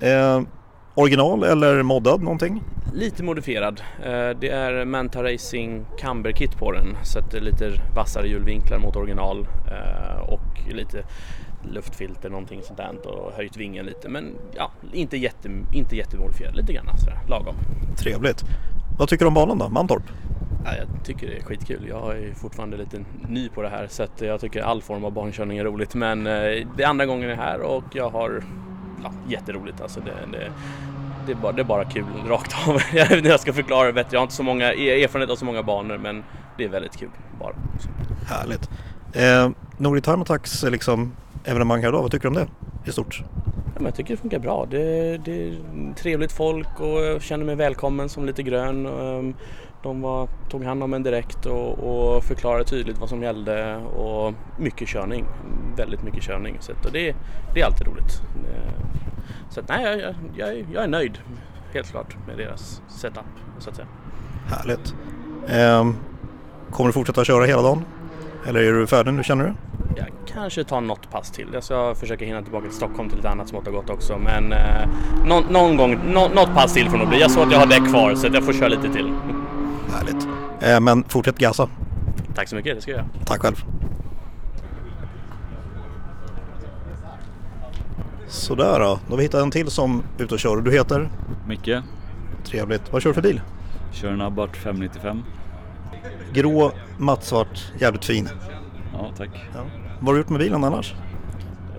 Eh, 0.00 0.40
original 0.98 1.44
eller 1.44 1.82
moddad 1.82 2.22
någonting? 2.22 2.62
Lite 2.94 3.22
modifierad. 3.22 3.80
Eh, 4.04 4.30
Det 4.40 4.48
är 4.48 4.84
Manta 4.84 5.22
Racing 5.22 5.86
Camber 5.98 6.32
kit 6.32 6.58
på 6.58 6.72
den 6.72 6.96
så 7.02 7.18
att 7.18 7.30
det 7.30 7.36
är 7.36 7.42
lite 7.42 7.72
vassare 7.94 8.28
hjulvinklar 8.28 8.78
mot 8.78 8.96
original 8.96 9.48
eh, 9.66 10.20
och 10.20 10.74
lite 10.74 11.02
luftfilter 11.72 12.30
någonting 12.30 12.60
sånt 12.62 12.76
där 12.76 13.06
och 13.08 13.32
höjt 13.32 13.56
vingen 13.56 13.86
lite 13.86 14.08
men 14.08 14.34
ja, 14.56 14.70
inte, 14.92 15.16
jätte, 15.16 15.50
inte 15.72 15.96
jättemodifierad, 15.96 16.56
lite 16.56 16.72
grann 16.72 16.98
sådär, 16.98 17.18
lagom. 17.28 17.54
Trevligt. 17.98 18.44
Vad 18.98 19.08
tycker 19.08 19.24
du 19.24 19.28
om 19.28 19.34
banan 19.34 19.58
då, 19.58 19.68
Mantorp? 19.68 20.02
Ja, 20.64 20.70
jag 20.76 21.04
tycker 21.04 21.26
det 21.26 21.36
är 21.36 21.42
skitkul. 21.42 21.86
Jag 21.88 22.18
är 22.18 22.34
fortfarande 22.34 22.76
lite 22.76 23.04
ny 23.28 23.48
på 23.48 23.62
det 23.62 23.68
här 23.68 23.86
så 23.88 24.06
jag 24.18 24.40
tycker 24.40 24.62
all 24.62 24.82
form 24.82 25.04
av 25.04 25.12
bankörning 25.12 25.58
är 25.58 25.64
roligt 25.64 25.94
men 25.94 26.26
eh, 26.26 26.32
det 26.76 26.82
är 26.82 26.86
andra 26.86 27.06
gången 27.06 27.28
jag 27.28 27.38
är 27.38 27.42
här 27.42 27.60
och 27.60 27.84
jag 27.92 28.10
har 28.10 28.42
ja, 29.02 29.12
jätteroligt 29.28 29.80
alltså. 29.80 30.00
Det, 30.00 30.38
det, 30.38 30.50
det, 31.28 31.32
är 31.32 31.42
bara, 31.42 31.52
det 31.52 31.62
är 31.62 31.64
bara 31.64 31.84
kul 31.84 32.04
rakt 32.28 32.68
av. 32.68 32.80
Jag 32.92 33.08
vet 33.08 33.16
inte 33.18 33.28
jag 33.28 33.40
ska 33.40 33.52
förklara 33.52 33.86
det 33.86 33.92
bättre. 33.92 34.08
Jag 34.12 34.20
har 34.20 34.24
inte 34.24 34.34
så 34.34 34.42
många 34.42 34.72
erfarenhet 34.72 35.30
av 35.30 35.36
så 35.36 35.44
många 35.44 35.62
banor 35.62 35.98
men 35.98 36.24
det 36.56 36.64
är 36.64 36.68
väldigt 36.68 36.96
kul 36.96 37.08
bara. 37.40 37.54
Härligt. 38.26 38.70
Eh, 39.12 39.50
Nordic 39.76 40.04
Time 40.04 40.22
Attacks 40.22 40.64
eh, 40.64 40.70
liksom, 40.70 41.12
evenemang 41.44 41.82
här 41.82 41.88
idag, 41.88 42.02
vad 42.02 42.10
tycker 42.10 42.22
du 42.22 42.28
om 42.28 42.34
det 42.34 42.46
i 42.90 42.92
stort? 42.92 43.22
Ja, 43.44 43.72
men 43.74 43.84
jag 43.84 43.94
tycker 43.94 44.10
det 44.14 44.20
funkar 44.20 44.38
bra. 44.38 44.66
Det, 44.70 45.18
det 45.18 45.48
är 45.48 45.54
trevligt 45.96 46.32
folk 46.32 46.80
och 46.80 47.02
jag 47.04 47.22
känner 47.22 47.44
mig 47.44 47.54
välkommen 47.54 48.08
som 48.08 48.24
lite 48.26 48.42
grön. 48.42 48.86
Ehm, 48.86 49.34
De 49.82 50.00
var, 50.00 50.28
tog 50.50 50.64
hand 50.64 50.82
om 50.82 50.94
en 50.94 51.02
direkt 51.02 51.46
och, 51.46 51.78
och 51.78 52.24
förklarade 52.24 52.64
tydligt 52.64 52.98
vad 52.98 53.08
som 53.08 53.22
gällde 53.22 53.76
och 53.76 54.34
mycket 54.58 54.88
körning. 54.88 55.24
Väldigt 55.76 56.02
mycket 56.02 56.22
körning. 56.22 56.56
Så 56.60 56.72
det, 56.92 57.14
det 57.54 57.60
är 57.60 57.64
alltid 57.66 57.86
roligt. 57.86 58.22
Så 59.50 59.60
att, 59.60 59.68
nej, 59.68 59.84
jag, 59.84 60.14
jag, 60.36 60.66
jag, 60.72 60.84
är- 60.84 60.88
nöjd 60.88 61.18
helt 61.74 61.90
klart 61.90 62.16
med 62.26 62.36
deras 62.38 62.82
setup 62.88 63.24
så 63.58 63.70
att 63.70 63.76
säga. 63.76 63.88
Härligt. 64.46 64.94
Eh, 65.48 65.90
kommer 66.70 66.88
du 66.88 66.92
fortsätta 66.92 67.24
köra 67.24 67.44
hela 67.44 67.62
dagen? 67.62 67.84
Eller 68.46 68.60
är 68.60 68.72
du 68.72 68.86
färdig 68.86 69.14
nu 69.14 69.22
känner 69.22 69.44
du? 69.44 69.52
Jag 69.96 70.06
kanske 70.26 70.64
tar 70.64 70.80
något 70.80 71.10
pass 71.10 71.30
till. 71.30 71.48
Jag 71.52 71.64
ska 71.64 71.94
försöka 71.94 72.24
hinna 72.24 72.42
tillbaka 72.42 72.66
till 72.66 72.76
Stockholm 72.76 73.08
till 73.08 73.16
lite 73.18 73.28
annat 73.30 73.48
smått 73.48 73.66
och 73.66 73.72
gott 73.72 73.90
också. 73.90 74.18
Men 74.18 74.52
eh, 74.52 74.88
någon, 75.26 75.44
någon 75.50 75.76
gång, 75.76 75.98
nå, 76.12 76.28
något 76.28 76.54
pass 76.54 76.74
till 76.74 76.90
får 76.90 76.98
nog 76.98 77.08
bli. 77.08 77.20
Jag 77.20 77.30
såg 77.30 77.42
att 77.46 77.52
jag 77.52 77.58
har 77.58 77.66
däck 77.66 77.88
kvar 77.90 78.14
så 78.14 78.26
att 78.26 78.34
jag 78.34 78.44
får 78.44 78.52
köra 78.52 78.68
lite 78.68 78.92
till. 78.92 79.12
Härligt. 79.92 80.28
Eh, 80.60 80.80
men 80.80 81.04
fortsätt 81.04 81.38
gasa. 81.38 81.68
Tack 82.34 82.48
så 82.48 82.56
mycket, 82.56 82.74
det 82.76 82.80
ska 82.80 82.90
jag 82.90 82.98
göra. 82.98 83.08
Tack 83.26 83.40
själv. 83.40 83.56
Sådär 88.28 88.80
då. 88.80 88.98
Då 89.06 89.12
har 89.12 89.16
vi 89.16 89.22
hittat 89.22 89.42
en 89.42 89.50
till 89.50 89.70
som 89.70 90.02
är 90.18 90.22
ute 90.22 90.34
och 90.34 90.40
kör. 90.40 90.56
Du 90.56 90.72
heter? 90.72 91.08
Micke, 91.46 91.70
Trevligt. 92.44 92.92
Vad 92.92 93.02
kör 93.02 93.10
du 93.10 93.14
för 93.14 93.22
bil? 93.22 93.40
kör 93.92 94.12
en 94.12 94.20
Abarth 94.20 94.52
595. 94.58 95.22
Grå, 96.32 96.72
mattsvart, 96.98 97.72
jävligt 97.78 98.04
fin. 98.04 98.28
Ja, 98.92 99.10
tack. 99.16 99.30
Ja. 99.54 99.60
Vad 100.00 100.06
har 100.06 100.12
du 100.14 100.18
gjort 100.20 100.28
med 100.28 100.38
bilen 100.38 100.64
annars? 100.64 100.94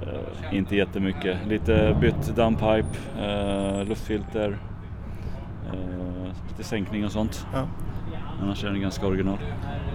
Eh, 0.01 0.58
inte 0.58 0.75
jättemycket. 0.75 1.38
Lite 1.48 1.98
bytt 2.01 2.36
downpipe, 2.36 2.88
eh, 3.22 3.86
luftfilter, 3.86 4.58
eh, 5.74 6.27
lite 6.50 6.63
sänkning 6.63 7.06
och 7.06 7.12
sånt. 7.12 7.46
Ja. 7.53 7.68
Annars 8.41 8.63
är 8.63 8.70
den 8.70 8.82
ganska 8.82 9.08
original. 9.08 9.38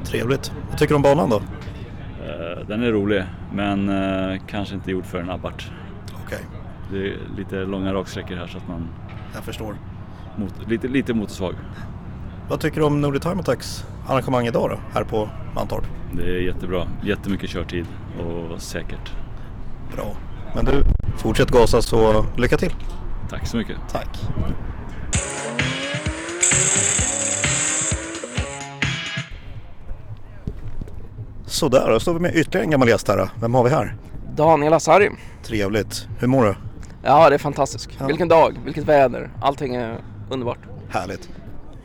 Trevligt. 0.05 0.53
Vad 0.71 0.79
tycker 0.79 0.93
du 0.93 0.97
om 0.97 1.03
banan 1.03 1.31
då? 1.31 1.37
Eh, 1.37 2.67
den 2.69 2.83
är 2.83 2.93
rolig, 2.93 3.25
men 3.55 3.91
kanske 4.47 4.75
inte 4.75 4.91
gjord 4.91 5.05
för 5.07 5.19
en 5.21 5.31
Abarth. 5.31 5.67
Det 6.91 6.99
är 6.99 7.17
lite 7.37 7.57
långa 7.57 7.95
raksträckor 7.95 8.37
här 8.37 8.47
så 8.47 8.59
att 8.59 8.69
man 8.69 8.89
jag 9.35 9.45
förstår. 9.45 9.77
mot, 10.37 10.69
lite, 10.69 10.89
lite 10.89 11.15
motorsvag. 11.15 11.55
Vad 12.49 12.61
tycker 12.61 12.81
du 12.81 12.87
om 12.87 13.01
Nordic 13.01 13.23
Time 13.23 13.41
Attacks 13.41 13.85
arrangemang 14.09 14.47
idag 14.47 14.71
då? 14.71 14.79
Här 14.93 15.05
på 15.05 15.29
Mantorp? 15.55 15.85
Det 16.13 16.23
är 16.23 16.41
jättebra. 16.41 16.87
Jättemycket 17.05 17.51
körtid 17.51 17.87
och 18.19 18.63
säkert. 18.63 19.13
Bra. 19.95 20.17
Men 20.55 20.65
du, 20.65 20.85
fortsätt 21.17 21.51
gasa 21.51 21.83
så 21.83 22.27
lycka 22.37 22.57
till. 22.57 22.75
Tack 23.31 23.47
så 23.47 23.57
mycket. 23.57 23.77
Tack. 23.93 24.21
Sådär, 31.47 31.91
då 31.91 32.01
står 32.01 32.15
vi 32.15 32.21
med 32.21 32.37
ytterligare 32.37 32.65
en 32.65 32.71
gammal 32.71 32.89
gäst 32.89 33.09
här. 33.09 33.29
Vem 33.41 33.55
har 33.55 33.65
vi 33.65 33.71
här? 33.71 33.97
Daniel 34.37 34.73
Asari. 34.73 35.11
Trevligt. 35.43 36.09
Hur 36.19 36.29
mår 36.29 36.45
du? 36.45 36.55
Ja, 37.05 37.29
det 37.29 37.37
är 37.37 37.39
fantastiskt. 37.39 37.89
Ja. 37.99 38.07
Vilken 38.07 38.29
dag, 38.29 38.59
vilket 38.65 38.85
väder. 38.85 39.31
Allting 39.41 39.75
är 39.75 39.99
underbart. 40.31 40.59
Härligt. 40.89 41.29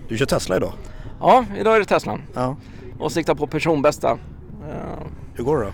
Du 0.08 0.18
kör 0.18 0.26
Tesla 0.26 0.56
idag? 0.56 0.74
Ja, 1.20 1.46
idag 1.58 1.76
är 1.76 1.80
det 1.80 1.86
Teslan. 1.86 2.22
Ja. 2.34 2.56
Och 3.00 3.12
siktar 3.12 3.36
på 3.36 3.48
personbästa. 3.48 4.18
Ja. 4.62 5.06
Hur 5.34 5.44
går 5.44 5.58
det 5.58 5.66
då? 5.66 5.72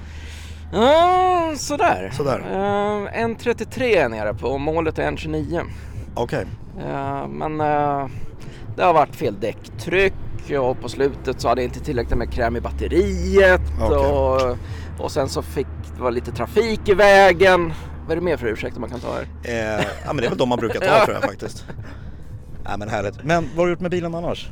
Ja, 0.79 1.53
sådär. 1.57 2.11
Sådär. 2.13 2.39
Uh, 2.39 3.21
en 3.21 3.35
33 3.35 3.97
är 3.97 4.09
nere 4.09 4.33
på 4.33 4.47
och 4.47 4.61
målet 4.61 4.99
är 4.99 5.07
en 5.07 5.17
29. 5.17 5.61
Okej. 6.15 6.45
Eh, 6.79 7.27
men 7.27 7.61
eh, 7.61 8.07
det 8.75 8.83
har 8.83 8.93
varit 8.93 9.15
fel 9.15 9.39
däcktryck 9.39 10.13
och 10.59 10.81
på 10.81 10.89
slutet 10.89 11.41
så 11.41 11.47
hade 11.47 11.61
jag 11.61 11.67
inte 11.69 11.79
tillräckligt 11.79 12.17
med 12.17 12.33
kräm 12.33 12.55
i 12.55 12.61
batteriet 12.61 13.61
Okej. 13.81 13.97
och, 13.97 14.57
och 14.99 15.11
sen 15.11 15.29
så 15.29 15.41
fick 15.41 15.67
det 15.95 16.01
var 16.01 16.11
lite 16.11 16.31
trafik 16.31 16.89
i 16.89 16.93
vägen. 16.93 17.73
Vad 18.07 18.11
är 18.11 18.15
det 18.15 18.21
mer 18.21 18.37
för 18.37 18.47
ursäkter 18.47 18.79
man 18.79 18.89
kan 18.89 18.99
ta 18.99 19.13
här? 19.13 19.27
Eh, 19.43 19.85
ja 20.05 20.07
men 20.13 20.17
det 20.17 20.25
är 20.25 20.29
väl 20.29 20.37
de 20.37 20.49
man 20.49 20.59
brukar 20.59 20.79
ta 20.79 20.85
Ja. 20.99 21.05
tror 21.05 21.13
jag 21.15 21.23
faktiskt. 21.23 21.65
Ja 22.65 22.77
men 22.77 22.89
härligt. 22.89 23.23
Men 23.23 23.43
vad 23.43 23.57
har 23.57 23.65
du 23.65 23.71
gjort 23.71 23.79
med 23.79 23.91
bilen 23.91 24.15
annars? 24.15 24.49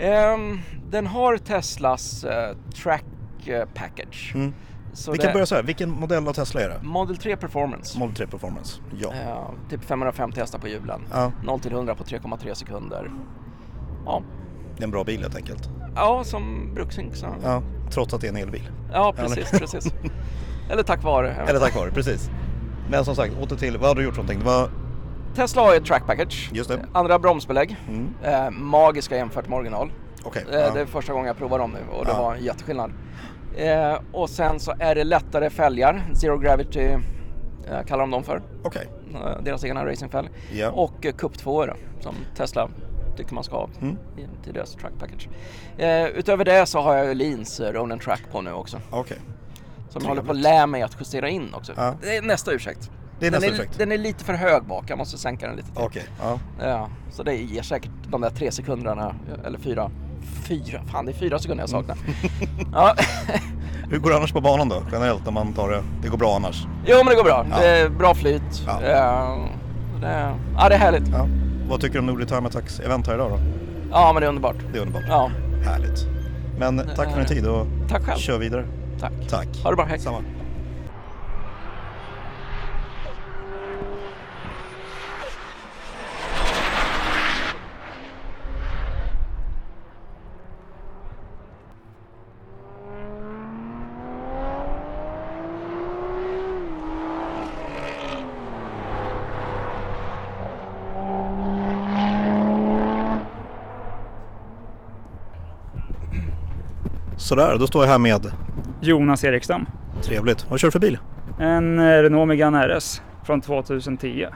Ehm, 0.00 0.60
den 0.90 1.06
har 1.06 1.36
Teslas 1.36 2.24
eh, 2.24 2.56
track 2.82 3.04
eh, 3.46 3.64
package. 3.74 4.32
Mm. 4.34 4.54
Så 4.92 5.12
Vi 5.12 5.18
kan 5.18 5.26
det- 5.26 5.32
börja 5.32 5.46
så 5.46 5.54
här. 5.54 5.62
Vilken 5.62 5.90
modell 5.90 6.28
av 6.28 6.32
Tesla 6.32 6.60
är 6.60 6.68
det? 6.68 6.80
Model 6.82 7.16
3 7.16 7.36
Performance. 7.36 7.98
Model 7.98 8.14
3 8.16 8.26
Performance. 8.26 8.80
Ja. 9.00 9.12
Eh, 9.12 9.70
typ 9.70 9.84
550 9.84 10.40
hästar 10.40 10.58
på 10.58 10.68
hjulen. 10.68 11.00
Ja. 11.12 11.32
0 11.44 11.60
till 11.60 11.72
100 11.72 11.94
på 11.94 12.04
3,3 12.04 12.54
sekunder. 12.54 13.10
Ja, 14.06 14.22
Det 14.76 14.82
är 14.82 14.84
en 14.84 14.90
bra 14.90 15.04
bil 15.04 15.20
helt 15.22 15.36
enkelt. 15.36 15.68
ja 15.96 16.24
som 16.24 16.70
Brooksink 16.74 17.16
sa. 17.16 17.26
Ja. 17.44 17.62
Trots 17.90 18.14
att 18.14 18.20
det 18.20 18.26
är 18.26 18.30
en 18.30 18.36
elbil. 18.36 18.70
Ja, 18.92 19.12
precis, 19.16 19.50
Eller? 19.52 19.60
precis. 19.60 19.94
Eller 20.70 20.82
tack 20.82 21.02
vare. 21.02 21.30
Eller 21.48 21.60
tack 21.60 21.76
vare, 21.76 21.90
precis. 21.90 22.30
Men 22.90 23.04
som 23.04 23.16
sagt, 23.16 23.34
åter 23.40 23.56
till. 23.56 23.78
Vad 23.78 23.88
har 23.88 23.94
du 23.94 24.02
gjort 24.04 24.14
för 24.14 24.22
någonting? 24.22 24.38
Det 24.38 24.44
var... 24.44 24.68
Tesla 25.34 25.62
har 25.62 25.72
ju 25.72 25.76
ett 25.76 25.84
track 25.84 26.06
package. 26.06 26.50
Just 26.52 26.68
det. 26.70 26.78
Andra 26.92 27.18
bromsbelägg. 27.18 27.76
Mm. 27.88 28.08
Eh, 28.22 28.50
magiska 28.50 29.16
jämfört 29.16 29.48
med 29.48 29.56
original. 29.58 29.92
Okej. 30.24 30.44
Eh, 30.52 30.58
ja. 30.60 30.70
Det 30.74 30.80
är 30.80 30.86
första 30.86 31.12
gången 31.12 31.26
jag 31.26 31.36
provar 31.36 31.58
dem 31.58 31.70
nu 31.70 31.96
och 31.98 32.04
det 32.04 32.10
Ja. 32.10 32.22
var 32.22 32.34
en 32.34 32.44
jätteskillnad. 32.44 32.92
Eh, 33.56 33.98
och 34.12 34.30
sen 34.30 34.60
så 34.60 34.74
är 34.78 34.94
det 34.94 35.04
lättare 35.04 35.50
fälgar. 35.50 36.10
Zero 36.14 36.38
Gravity 36.38 36.80
eh, 36.80 37.82
kallar 37.86 38.00
de 38.00 38.10
dem 38.10 38.22
för. 38.24 38.42
Okej. 38.64 38.88
Eh, 39.14 39.42
deras 39.42 39.64
egna 39.64 39.86
racingfälg. 39.86 40.28
Ja. 40.52 40.70
Och 40.70 41.06
eh, 41.06 41.12
Cup 41.12 41.38
2 41.38 41.64
som 42.00 42.14
Tesla 42.36 42.68
tycker 43.16 43.34
man 43.34 43.44
ska 43.44 43.56
ha 43.56 43.68
Mm. 43.80 43.96
till 44.44 44.52
deras 44.52 44.72
track 44.74 44.92
package. 45.00 45.28
Utöver 46.14 46.44
det 46.44 46.66
så 46.66 46.80
har 46.80 46.94
jag 46.96 47.06
ju 47.06 47.14
Leans 47.14 47.60
Ronin 47.60 47.98
Track 47.98 48.22
på 48.32 48.40
nu 48.40 48.52
också. 48.52 48.80
Okej. 48.90 49.18
Som 49.94 50.02
jag 50.02 50.08
håller 50.08 50.22
på 50.22 50.30
att 50.32 50.38
lära 50.38 50.66
mig 50.66 50.82
att 50.82 50.96
justera 51.00 51.28
in 51.28 51.54
också. 51.54 51.72
Ja. 51.76 51.94
Det 52.02 52.16
är 52.16 52.22
nästa 52.22 52.52
ursäkt. 52.52 52.90
Det 53.20 53.26
är 53.26 53.30
den, 53.30 53.40
nästa 53.40 53.56
är, 53.56 53.60
ursäkt. 53.60 53.78
den 53.78 53.92
är 53.92 53.98
lite 53.98 54.24
för 54.24 54.32
hög 54.34 54.64
bak, 54.64 54.84
jag 54.86 54.98
måste 54.98 55.18
sänka 55.18 55.46
den 55.46 55.56
lite 55.56 55.68
till. 55.68 55.82
Okej. 55.82 56.04
Ja. 56.20 56.38
Ja, 56.60 56.88
så 57.10 57.22
det 57.22 57.34
ger 57.34 57.62
säkert 57.62 57.90
de 58.08 58.20
där 58.20 58.30
tre 58.30 58.52
sekunderna, 58.52 59.14
eller 59.44 59.58
fyra, 59.58 59.90
fyra, 60.48 60.80
fan 60.92 61.06
det 61.06 61.12
är 61.12 61.16
fyra 61.16 61.38
sekunder 61.38 61.62
jag 61.62 61.70
saknar. 61.70 61.96
Mm. 61.96 62.72
ja, 62.72 62.94
Hur 63.90 63.98
går 63.98 64.10
det 64.10 64.16
annars 64.16 64.32
på 64.32 64.40
banan 64.40 64.68
då? 64.68 64.82
Generellt 64.92 65.24
när 65.24 65.32
man 65.32 65.52
tar 65.52 65.70
det. 65.70 65.82
Det 66.02 66.08
går 66.08 66.18
bra 66.18 66.36
annars? 66.36 66.66
jo 66.86 66.96
men 66.96 67.06
det 67.06 67.14
går 67.14 67.24
bra. 67.24 67.46
Ja. 67.50 67.58
Det 67.60 67.68
är 67.68 67.88
bra 67.88 68.14
flyt. 68.14 68.42
Ja. 68.66 68.82
Ja. 68.82 69.38
det, 70.00 70.34
ja, 70.56 70.68
det 70.68 70.74
är 70.74 70.78
härligt. 70.78 71.08
Ja. 71.08 71.28
Vad 71.68 71.80
tycker 71.80 71.94
du 71.94 71.98
om 71.98 72.06
Nordic 72.06 72.28
Time 72.28 72.46
Attacks 72.46 72.80
event 72.80 73.06
här 73.06 73.14
idag 73.14 73.30
då? 73.30 73.38
Ja, 73.90 74.12
men 74.12 74.20
det 74.20 74.26
är 74.26 74.28
underbart. 74.28 74.56
Det 74.72 74.78
är 74.78 74.82
underbart. 74.82 75.04
Ja, 75.08 75.30
Härligt. 75.64 76.06
Men 76.58 76.90
tack 76.96 77.10
för 77.10 77.16
din 77.16 77.28
tid 77.28 77.46
och 77.46 77.66
tack 77.88 78.02
själv. 78.02 78.18
kör 78.18 78.38
vidare. 78.38 78.66
Tack. 79.04 79.28
Tack. 79.28 79.48
Ha 79.62 79.70
det 79.70 79.76
bra, 79.76 79.84
hej. 79.84 79.98
Samma. 79.98 80.22
Sådär, 107.16 107.58
då 107.58 107.66
står 107.66 107.84
jag 107.84 107.90
här 107.90 107.98
med 107.98 108.43
Jonas 108.86 109.24
Erikstam. 109.24 109.66
Trevligt. 110.02 110.46
Vad 110.50 110.60
kör 110.60 110.68
du 110.68 110.72
för 110.72 110.78
bil? 110.78 110.98
En 111.40 111.78
eh, 111.78 111.82
Renault 112.02 112.28
Megane 112.28 112.68
RS 112.78 113.02
från 113.24 113.40
2010. 113.40 114.26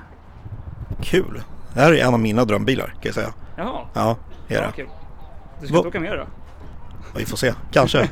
Kul. 1.02 1.40
Det 1.74 1.80
här 1.80 1.92
är 1.92 2.04
en 2.06 2.14
av 2.14 2.20
mina 2.20 2.44
drömbilar 2.44 2.86
kan 2.86 2.94
jag 3.02 3.14
säga. 3.14 3.28
Jaha, 3.56 3.80
Ja, 3.94 4.16
det 4.48 4.54
är 4.54 4.60
ja, 4.62 4.66
det. 4.66 4.72
kul. 4.76 4.86
Du 5.60 5.66
ska 5.66 5.76
Vad- 5.76 5.86
inte 5.86 5.98
åka 5.98 6.00
med 6.00 6.18
då? 6.18 6.24
Vi 7.16 7.24
får 7.24 7.36
se, 7.36 7.52
kanske. 7.72 7.98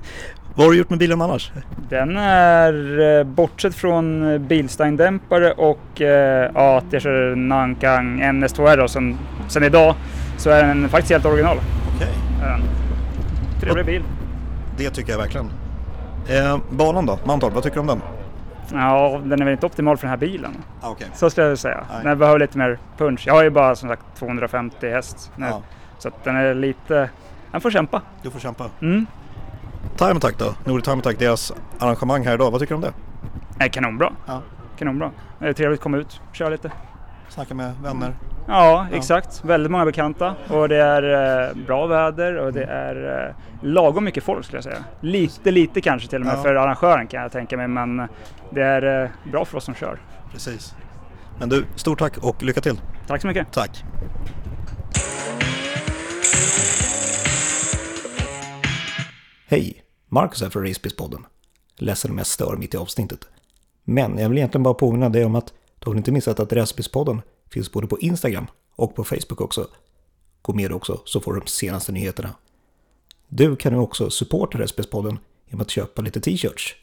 Vad 0.54 0.66
har 0.66 0.72
du 0.72 0.78
gjort 0.78 0.90
med 0.90 0.98
bilen 0.98 1.22
annars? 1.22 1.52
Den 1.88 2.16
är, 2.16 3.00
eh, 3.18 3.24
bortsett 3.24 3.74
från 3.74 4.32
eh, 4.32 4.38
Bilstein-dämpare 4.38 5.52
och 5.52 6.00
eh, 6.00 6.50
ja, 6.54 6.78
att 6.78 6.84
jag 6.92 7.02
kör 7.02 7.36
Nankang 7.36 8.22
NS2R 8.22 8.76
då, 8.76 8.88
sen, 8.88 9.16
sen 9.48 9.64
idag, 9.64 9.94
så 10.36 10.50
är 10.50 10.62
den 10.64 10.88
faktiskt 10.88 11.12
helt 11.12 11.24
original. 11.26 11.56
Okej. 11.96 12.08
Den. 12.40 12.60
Trevlig 13.60 13.86
bil. 13.86 14.02
Det 14.78 14.90
tycker 14.90 15.12
jag 15.12 15.18
verkligen. 15.18 15.46
Eh, 16.28 16.58
banan 16.70 17.06
då? 17.06 17.18
Mantorp, 17.24 17.54
vad 17.54 17.62
tycker 17.62 17.74
du 17.74 17.80
om 17.80 17.86
den? 17.86 18.02
Ja, 18.72 19.20
den 19.24 19.40
är 19.40 19.44
väl 19.44 19.52
inte 19.52 19.66
optimal 19.66 19.96
för 19.96 20.02
den 20.02 20.10
här 20.10 20.16
bilen. 20.16 20.56
Ah, 20.80 20.90
Okej. 20.90 21.06
Så 21.14 21.30
skulle 21.30 21.46
jag 21.46 21.58
säga. 21.58 21.84
Nej. 21.92 22.04
Den 22.04 22.18
behöver 22.18 22.38
lite 22.38 22.58
mer 22.58 22.78
punch. 22.98 23.22
Jag 23.26 23.34
har 23.34 23.42
ju 23.42 23.50
bara 23.50 23.76
som 23.76 23.88
sagt 23.88 24.02
250 24.18 24.90
häst 24.90 25.32
nu. 25.36 25.46
Ja, 25.46 25.62
Så 25.98 26.08
att 26.08 26.24
den 26.24 26.36
är 26.36 26.54
lite... 26.54 27.10
Den 27.52 27.60
får 27.60 27.70
kämpa. 27.70 28.02
du 28.22 28.30
får 28.30 28.40
kämpa. 28.40 28.64
Mm. 28.80 29.06
Time 29.96 30.10
Attack 30.12 30.38
då? 30.38 30.54
Nordic 30.64 30.84
Time 30.84 30.98
Attack, 30.98 31.18
deras 31.18 31.52
arrangemang 31.78 32.24
här 32.26 32.34
idag. 32.34 32.50
Vad 32.50 32.60
tycker 32.60 32.72
du 32.74 32.76
om 32.76 32.80
det? 32.82 32.92
Nej, 33.58 33.70
kanonbra. 33.70 34.12
Ja. 34.26 34.40
Kanonbra. 34.78 35.10
Det 35.38 35.48
är 35.48 35.52
trevligt 35.52 35.78
att 35.78 35.82
komma 35.82 35.96
ut, 35.96 36.20
köra 36.32 36.48
lite. 36.48 36.70
Snacka 37.28 37.54
med 37.54 37.72
vänner. 37.82 38.14
Ja, 38.46 38.86
Ja. 38.90 38.96
exakt. 38.96 39.44
Väldigt 39.44 39.70
många 39.72 39.84
bekanta 39.84 40.34
och 40.48 40.68
det 40.68 40.76
är 40.76 41.02
eh, 41.48 41.56
bra 41.66 41.86
väder 41.86 42.36
och 42.36 42.52
det 42.52 42.64
är 42.64 43.26
eh, 43.28 43.34
lagom 43.68 44.04
mycket 44.04 44.24
folk 44.24 44.44
skulle 44.44 44.56
jag 44.56 44.64
säga. 44.64 44.84
Lite, 45.00 45.50
lite 45.50 45.80
kanske 45.80 46.08
till 46.08 46.20
och 46.20 46.26
med 46.26 46.36
Ja. 46.38 46.42
för 46.42 46.54
arrangören 46.54 47.06
kan 47.06 47.22
jag 47.22 47.32
tänka 47.32 47.56
mig 47.56 47.68
men 47.68 47.96
det 48.50 48.62
är 48.62 49.02
eh, 49.04 49.10
bra 49.32 49.44
för 49.44 49.56
oss 49.58 49.64
som 49.64 49.74
kör. 49.74 49.98
Precis. 50.32 50.74
Men 51.38 51.48
du, 51.48 51.64
stort 51.76 51.98
tack 51.98 52.16
och 52.18 52.42
lycka 52.42 52.60
till. 52.60 52.80
Tack 53.06 53.20
så 53.20 53.26
mycket. 53.26 53.52
Tack. 53.52 53.84
Hej! 59.48 59.82
Marcus 60.08 60.42
här 60.42 60.50
från 60.50 60.66
Racebiz-podden. 60.66 61.24
Ledsen 61.76 62.10
om 62.10 62.18
jag 62.18 62.26
stör 62.26 62.56
mitt 62.56 62.74
i 62.74 62.76
avsnittet. 62.76 63.28
Men 63.84 64.18
jag 64.18 64.28
vill 64.28 64.38
egentligen 64.38 64.62
bara 64.62 64.74
påminna 64.74 65.08
dig 65.08 65.24
om 65.24 65.34
att 65.34 65.52
du 65.78 65.90
har 65.90 65.96
inte 65.96 66.12
missat 66.12 66.40
att 66.40 66.52
Racebiz-podden 66.52 67.22
finns 67.52 67.72
både 67.72 67.86
på 67.86 67.98
Instagram 67.98 68.46
och 68.76 68.94
på 68.94 69.04
Facebook 69.04 69.40
också. 69.40 69.68
Gå 70.42 70.52
med 70.52 70.72
också 70.72 71.02
så 71.04 71.20
får 71.20 71.34
du 71.34 71.40
de 71.40 71.46
senaste 71.46 71.92
nyheterna. 71.92 72.34
Du 73.28 73.56
kan 73.56 73.72
nu 73.72 73.78
också 73.78 74.10
supporta 74.10 74.58
Racebiz-podden 74.58 75.18
genom 75.46 75.60
att 75.60 75.70
köpa 75.70 76.02
lite 76.02 76.20
t-shirts. 76.20 76.74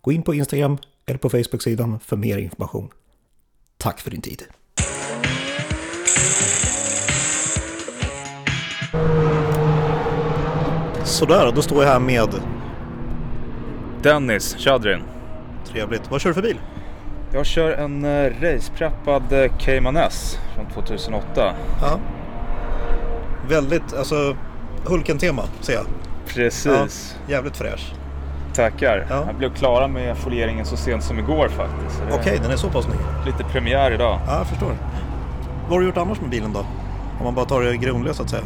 Gå 0.00 0.12
in 0.12 0.22
på 0.22 0.34
Instagram 0.34 0.78
eller 1.06 1.18
på 1.18 1.30
Facebook-sidan 1.30 2.00
för 2.00 2.16
mer 2.16 2.38
information. 2.38 2.88
Tack 3.76 4.00
för 4.00 4.10
din 4.10 4.22
tid. 4.22 4.44
Sådär, 11.04 11.52
då 11.54 11.62
står 11.62 11.84
jag 11.84 11.90
här 11.90 12.00
med 12.00 12.28
Dennis 14.02 14.56
Chadrin. 14.58 15.02
Trevligt. 15.64 16.10
Vad 16.10 16.20
kör 16.20 16.30
du 16.30 16.34
för 16.34 16.42
bil? 16.42 16.56
Jag 17.32 17.46
kör 17.46 17.72
en 17.72 18.04
uh, 18.04 18.32
racepreppad 18.40 19.32
uh, 19.32 19.50
Cayman 19.58 19.96
S 19.96 20.38
från 20.54 20.66
2008. 20.66 21.54
Ja. 21.80 21.98
Väldigt, 23.48 23.94
alltså 23.94 24.36
Hulken-tema 24.84 25.42
ser 25.60 25.72
jag. 25.72 25.86
Precis. 26.26 27.16
Jävligt 27.28 27.56
fräsch. 27.56 27.92
Tackar. 28.54 29.06
Ja. 29.10 29.24
Jag 29.26 29.34
blev 29.34 29.54
klara 29.54 29.88
med 29.88 30.16
folieringen 30.16 30.66
så 30.66 30.76
sent 30.76 31.04
som 31.04 31.18
igår 31.18 31.48
faktiskt. 31.48 32.02
Okej, 32.12 32.38
den 32.42 32.50
är 32.50 32.56
så 32.56 32.70
pass 32.70 32.84
snygg. 32.84 33.00
Lite 33.26 33.44
premiär 33.44 33.90
idag. 33.90 34.20
Ja, 34.26 34.38
jag 34.38 34.46
förstår. 34.46 34.72
Vad 35.62 35.70
har 35.70 35.80
du 35.80 35.86
gjort 35.86 35.96
annars 35.96 36.20
med 36.20 36.30
bilen 36.30 36.52
då? 36.52 36.60
Om 37.18 37.24
man 37.24 37.34
bara 37.34 37.44
tar 37.44 37.62
det 37.62 37.76
grundliga 37.76 38.14
så 38.14 38.22
att 38.22 38.30
säga. 38.30 38.42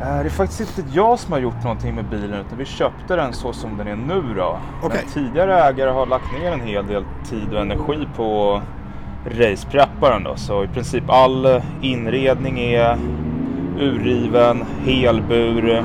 Eh, 0.00 0.06
Det 0.18 0.24
är 0.24 0.28
faktiskt 0.28 0.78
inte 0.78 0.90
jag 0.96 1.18
som 1.18 1.32
har 1.32 1.38
gjort 1.40 1.62
någonting 1.62 1.94
med 1.94 2.04
bilen 2.04 2.40
utan 2.46 2.58
vi 2.58 2.64
köpte 2.64 3.16
den 3.16 3.32
så 3.32 3.52
som 3.52 3.76
den 3.76 3.86
är 3.88 3.96
nu 3.96 4.22
då. 4.36 4.58
Okej. 4.82 5.00
Men 5.04 5.12
tidigare 5.12 5.62
ägare 5.64 5.90
har 5.90 6.06
lagt 6.06 6.32
ner 6.40 6.52
en 6.52 6.60
hel 6.60 6.86
del 6.86 7.04
tid 7.24 7.54
och 7.54 7.60
energi 7.60 8.08
på 8.16 8.60
raceprepparen 9.30 10.22
då. 10.24 10.36
Så 10.36 10.64
i 10.64 10.68
princip 10.68 11.04
all 11.10 11.60
inredning 11.82 12.58
är 12.58 12.98
urriven, 13.80 14.64
helbur, 14.84 15.84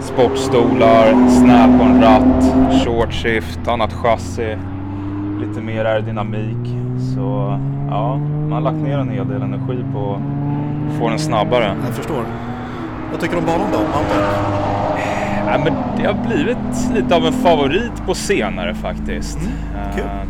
sportstolar, 0.00 1.28
snap 1.28 1.80
on 1.80 2.02
ratt, 2.02 2.44
short 2.84 3.12
shift, 3.12 3.68
annat 3.68 3.92
chassi, 3.92 4.56
lite 5.40 5.60
mer 5.60 5.84
aerodynamik. 5.84 6.74
Så 7.14 7.58
ja, 7.90 8.16
man 8.16 8.52
har 8.52 8.60
lagt 8.60 8.76
ner 8.76 8.98
en 8.98 9.10
hel 9.10 9.28
del 9.28 9.42
energi 9.42 9.84
på 9.92 10.14
att 10.90 10.98
få 10.98 11.08
den 11.08 11.18
snabbare. 11.18 11.76
Jag 11.86 11.94
förstår. 11.94 12.24
Vad 13.10 13.20
tycker 13.20 13.34
du 13.34 13.38
om 13.40 13.46
banan 13.46 13.68
då? 13.72 13.78
Anton? 13.78 14.22
Ja, 15.46 15.58
men 15.64 15.74
det 15.96 16.06
har 16.06 16.14
blivit 16.14 16.90
lite 16.94 17.16
av 17.16 17.26
en 17.26 17.32
favorit 17.32 18.06
på 18.06 18.14
senare 18.14 18.74
faktiskt. 18.74 19.38
kul. 19.94 20.04
Eh, 20.04 20.22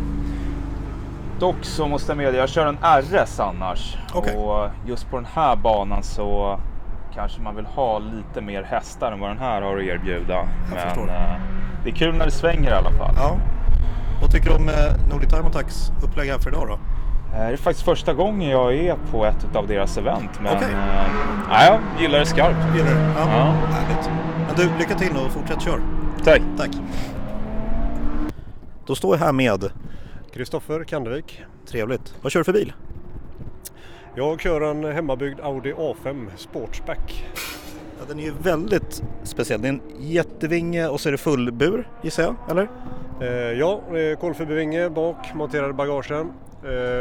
dock 1.39 1.55
så 1.61 1.87
måste 1.87 2.11
jag 2.11 2.17
medge, 2.17 2.37
jag 2.37 2.49
kör 2.49 2.65
en 2.67 2.77
RS 3.01 3.39
annars. 3.39 3.97
Okej. 4.13 4.35
Och 4.37 4.69
just 4.85 5.09
på 5.09 5.15
den 5.17 5.27
här 5.33 5.55
banan 5.55 6.03
så 6.03 6.59
kanske 7.15 7.41
man 7.41 7.55
vill 7.55 7.65
ha 7.65 7.99
lite 7.99 8.41
mer 8.41 8.63
hästar 8.63 9.11
än 9.11 9.19
vad 9.19 9.29
den 9.29 9.37
här 9.39 9.61
har 9.61 9.77
att 9.77 9.83
erbjuda. 9.83 10.47
Men 10.69 10.79
förstår. 10.87 11.07
eh, 11.09 11.33
det 11.83 11.89
är 11.89 11.93
kul 11.95 12.15
när 12.15 12.25
det 12.25 12.31
svänger 12.31 12.69
i 12.69 12.73
alla 12.73 12.91
fall. 12.91 13.13
Ja. 13.17 13.37
Vad 14.21 14.31
tycker 14.31 14.49
du 14.49 14.55
om 14.55 14.69
eh, 14.69 15.09
Nordic 15.11 15.29
Time 15.29 15.47
Attacks 15.47 15.91
upplägg 16.03 16.29
här 16.29 16.37
för 16.39 16.49
idag 16.49 16.67
då? 16.67 16.77
Eh, 17.33 17.37
Det 17.39 17.53
är 17.53 17.57
faktiskt 17.57 17.85
första 17.85 18.13
gången 18.13 18.49
jag 18.49 18.73
är 18.75 18.95
på 19.11 19.25
ett 19.25 19.55
av 19.55 19.67
deras 19.67 19.97
event. 19.97 20.29
Men 20.43 20.55
Okej. 20.57 20.67
eh, 20.71 21.05
ja, 21.49 21.65
jag 21.65 22.01
gillar 22.01 22.19
det 22.19 22.25
skarpt. 22.25 22.75
Gillar 22.75 22.89
du? 22.89 22.95
Ja. 22.95 23.13
Ja. 23.17 23.53
Härligt. 23.71 24.09
Men 24.47 24.55
du, 24.55 24.77
lycka 24.79 24.95
till 24.95 25.17
och 25.25 25.31
fortsätt 25.31 25.61
kör. 25.61 25.81
Tack. 26.23 26.41
Tack. 26.57 26.69
Då 28.85 28.95
står 28.95 29.15
jag 29.17 29.25
här 29.25 29.33
med... 29.33 29.71
Kristoffer 30.33 30.83
Kandevik. 30.83 31.41
Trevligt. 31.65 32.13
Vad 32.21 32.31
kör 32.31 32.39
du 32.39 32.43
för 32.43 32.53
bil? 32.53 32.73
Jag 34.15 34.41
kör 34.41 34.61
en 34.61 34.83
hemmabyggd 34.95 35.39
Audi 35.39 35.73
A5 35.73 36.27
Sportsback. 36.37 37.25
Ja, 37.99 38.05
den 38.07 38.19
är 38.19 38.23
ju 38.23 38.33
väldigt 38.41 39.03
speciell. 39.23 39.61
Det 39.61 39.67
är 39.67 39.69
en 39.69 39.81
jättevinge 39.99 40.87
och 40.87 40.99
så 40.99 41.09
är 41.09 41.11
det 41.11 41.17
fullbur 41.17 41.87
gissar 42.01 42.23
jag, 42.23 42.35
eller? 42.49 42.69
Eh, 43.21 43.59
ja, 43.59 43.81
eh, 43.97 44.19
kolfibervinge 44.19 44.89
bak, 44.89 45.33
monterade 45.33 45.73
bagagen 45.73 46.19
eh, 46.19 46.25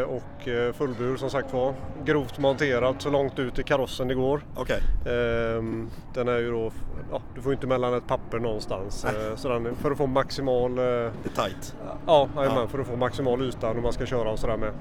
och 0.07 0.49
eh, 0.49 0.73
fullbur 0.73 1.17
som 1.17 1.31
sagt 1.31 1.53
var. 1.53 1.75
Grovt 2.05 2.39
monterat 2.39 3.03
så 3.03 3.11
långt 3.11 3.39
ut 3.39 3.59
i 3.59 3.63
karossen 3.63 4.09
det 4.09 4.15
går. 4.15 4.41
Okej. 4.57 4.81
Ehm, 5.07 5.91
den 6.15 6.29
är 6.29 6.39
ju 6.39 6.51
då, 6.51 6.71
ja, 7.13 7.21
du 7.35 7.41
får 7.43 7.53
inte 7.53 7.67
mellan 7.67 7.95
ett 7.95 8.07
papper 8.07 8.39
någonstans. 8.39 9.05
Eh, 9.05 9.37
så 9.37 9.49
den, 9.49 9.75
för 9.75 9.91
att 9.91 9.99
få 9.99 10.07
maximal... 10.07 10.71
Eh, 10.79 10.85
Det 10.85 10.89
är 11.25 11.45
tight. 11.45 11.75
Ja, 12.07 12.29
jajamän, 12.37 12.61
Ja. 12.63 12.69
för 12.69 12.79
att 12.79 12.87
få 12.87 12.97
maximal 12.97 13.43
yta 13.43 13.73
när 13.73 13.81
man 13.83 13.93
ska 13.93 14.07
köra 14.07 14.31
och 14.31 14.39
sådär 14.39 14.57
med. 14.57 14.73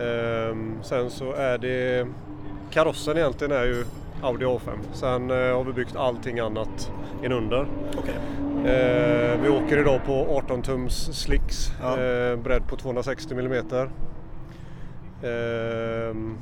Ehm, 0.00 0.78
sen 0.82 1.10
så 1.10 1.32
är 1.32 1.58
det 1.58 2.06
karossen 2.70 3.16
egentligen 3.16 3.52
är 3.52 3.64
ju 3.64 3.84
Audi 4.22 4.44
A5. 4.44 4.70
Sen 4.92 5.30
eh, 5.30 5.36
har 5.36 5.64
vi 5.64 5.72
byggt 5.72 5.96
allting 5.96 6.38
annat 6.40 6.90
inunder. 7.24 7.66
Okej. 7.98 8.14
Eh, 8.66 9.40
vi 9.42 9.48
åker 9.48 9.78
idag 9.78 10.00
på 10.06 10.26
18 10.38 10.62
tums 10.62 10.94
slicks, 11.22 11.72
Ja. 11.82 11.90
eh, 12.00 12.36
bredd 12.36 12.68
på 12.68 12.76
260 12.76 13.34
mm. 13.38 13.52
Ehm, 15.22 16.38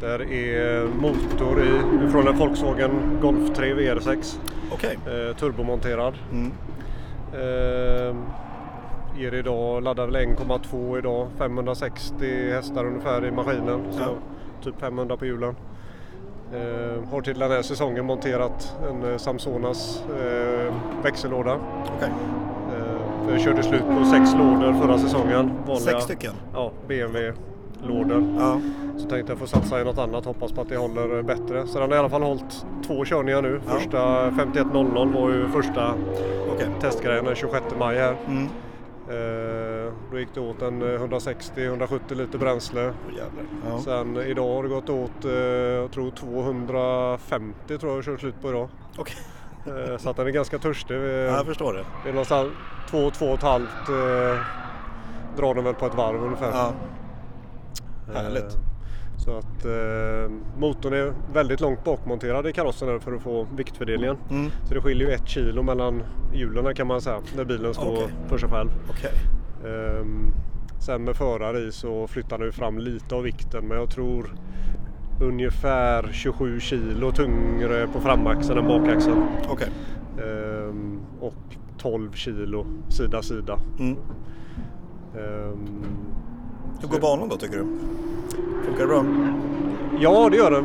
där 0.00 0.32
är 0.32 0.84
motor 1.00 1.62
i 1.62 1.70
från 2.10 2.28
en 2.28 2.36
Volkswagen 2.38 3.18
Golf 3.22 3.56
3 3.56 3.74
VR6. 3.74 4.38
Okej. 4.72 4.98
Eh, 5.06 5.36
turbomonterad. 5.36 6.14
Mm. 6.32 6.52
Ehm, 7.42 8.24
ger 9.18 9.34
idag, 9.34 9.82
laddar 9.82 10.06
väl 10.06 10.16
1,2 10.16 10.98
idag, 10.98 11.26
560 11.38 12.50
hästar 12.52 12.84
ungefär 12.86 13.24
i 13.26 13.30
maskinen. 13.30 13.80
Så 13.90 14.00
Ja. 14.00 14.08
typ 14.64 14.80
500 14.80 15.16
på 15.16 15.26
hjulen. 15.26 15.54
Ehm, 16.54 17.04
har 17.10 17.20
till 17.20 17.38
den 17.38 17.50
här 17.50 17.62
säsongen 17.62 18.04
monterat 18.04 18.76
en 18.90 19.10
eh, 19.12 19.16
Samsonas 19.16 20.04
eh, 20.20 20.74
växellåda. 21.02 21.52
Ehm, 22.02 23.28
jag 23.30 23.40
körde 23.40 23.62
slut 23.62 23.82
på 23.98 24.04
sex 24.04 24.30
lådor 24.38 24.72
förra 24.72 24.98
säsongen. 24.98 25.50
Sex 25.80 26.04
stycken? 26.04 26.32
Ja, 26.54 26.72
BMW-lådor. 26.88 28.24
Ja. 28.38 28.60
Så 28.98 29.08
tänkte 29.08 29.32
jag 29.32 29.38
få 29.38 29.46
satsa 29.46 29.80
i 29.80 29.84
något 29.84 29.98
annat, 29.98 30.24
hoppas 30.24 30.52
på 30.52 30.60
att 30.60 30.68
det 30.68 30.76
håller 30.76 31.16
eh, 31.16 31.22
bättre. 31.22 31.66
Så 31.66 31.78
den 31.78 31.90
har 31.90 31.96
i 31.96 31.98
alla 31.98 32.08
fall 32.08 32.22
hållit 32.22 32.66
två 32.86 33.04
körningar 33.04 33.42
nu. 33.42 33.60
Ja. 33.66 33.72
Första 33.72 34.30
51.00 34.30 35.14
var 35.14 35.30
ju 35.30 35.48
första 35.48 35.94
Okej. 36.54 36.68
testgrejen 36.80 37.24
den 37.24 37.34
26 37.34 37.64
maj 37.78 37.98
här. 37.98 38.16
Mm. 38.26 38.48
Eh, 39.08 39.61
då 40.12 40.18
gick 40.18 40.28
det 40.34 40.40
åt 40.40 40.62
en 40.62 40.82
eh, 40.82 40.86
160-170 41.00 42.14
liter 42.14 42.38
bränsle. 42.38 42.80
Jävlar. 42.80 43.44
Ja. 43.70 43.78
Sen 43.78 44.16
idag 44.16 44.54
har 44.54 44.62
det 44.62 44.68
gått 44.68 44.90
åt, 44.90 45.24
eh, 45.24 45.32
jag 45.32 45.92
tror 45.92 46.10
250 46.10 47.78
tror 47.78 47.90
jag 47.92 47.96
jag 47.98 48.04
kört 48.04 48.20
slut 48.20 48.34
på 48.42 48.48
idag. 48.48 48.68
Okej. 48.98 49.16
Eh, 49.66 49.96
så 49.98 50.10
att 50.10 50.16
den 50.16 50.26
är 50.26 50.30
ganska 50.30 50.58
törstig. 50.58 50.94
Vi- 50.98 51.24
Ja, 51.26 51.36
jag 51.36 51.46
förstår 51.46 51.72
det. 51.72 51.84
Det 52.02 52.08
är 52.08 52.12
någonstans 52.12 52.52
två, 52.90 53.10
två 53.10 53.26
och 53.26 53.34
ett 53.34 53.42
halvt 53.42 53.88
eh, 53.88 54.40
drar 55.36 55.54
den 55.54 55.64
väl 55.64 55.74
på 55.74 55.86
ett 55.86 55.94
varv 55.94 56.22
ungefär. 56.24 56.50
Ja. 56.50 56.72
Eh, 58.14 58.22
Härligt. 58.22 58.56
Så 59.24 59.30
att 59.38 59.64
eh, 59.64 60.30
motorn 60.58 60.92
är 60.92 61.12
väldigt 61.32 61.60
långt 61.60 61.84
bakmonterad 61.84 62.46
i 62.46 62.52
karossen 62.52 62.88
här 62.88 62.98
för 62.98 63.12
att 63.12 63.22
få 63.22 63.46
viktfördelningen. 63.56 64.16
Mm. 64.30 64.50
Så 64.68 64.74
det 64.74 64.80
skiljer 64.80 65.08
ju 65.08 65.14
ett 65.14 65.28
kilo 65.28 65.62
mellan 65.62 66.02
hjulen 66.32 66.74
kan 66.74 66.86
man 66.86 67.00
säga 67.00 67.20
när 67.36 67.44
bilen 67.44 67.74
står 67.74 67.92
Okej. 67.92 68.08
för 68.28 68.38
sig 68.38 68.48
själv. 68.48 68.70
Okej. 68.90 69.10
Ehm, 69.66 70.32
sen 70.80 71.04
med 71.04 71.16
förare 71.16 71.58
i 71.58 71.72
så 71.72 72.06
flyttar 72.06 72.38
den 72.38 72.46
ju 72.46 72.52
fram 72.52 72.78
lite 72.78 73.14
av 73.14 73.22
vikten 73.22 73.64
men 73.68 73.78
jag 73.78 73.90
tror 73.90 74.34
ungefär 75.20 76.08
27 76.12 76.60
kilo 76.60 77.12
tyngre 77.12 77.86
på 77.86 78.00
framaxeln 78.00 78.58
än 78.58 78.66
bakaxeln. 78.68 79.22
Okej. 79.48 79.68
Ehm, 80.18 81.00
och 81.20 81.34
12 81.78 82.12
kilo 82.12 82.66
sida 82.88 83.22
sida. 83.22 83.58
Mm. 83.78 83.96
Ehm, 85.16 85.84
Hur 86.80 86.88
går 86.88 87.00
banan 87.00 87.28
då 87.28 87.36
tycker 87.36 87.56
du? 87.56 87.66
Funkar 88.64 88.80
det 88.80 88.86
bra? 88.86 89.04
Ja 90.00 90.28
det 90.30 90.36
gör 90.36 90.50
den. 90.50 90.64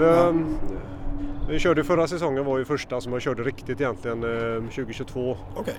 Vi, 1.47 1.53
vi 1.53 1.59
körde 1.59 1.83
förra 1.83 2.07
säsongen 2.07 2.45
var 2.45 2.57
ju 2.57 2.65
första 2.65 3.01
som 3.01 3.13
jag 3.13 3.21
körde 3.21 3.43
riktigt 3.43 3.81
egentligen 3.81 4.23
eh, 4.23 4.61
2022. 4.63 5.37
Okej. 5.55 5.73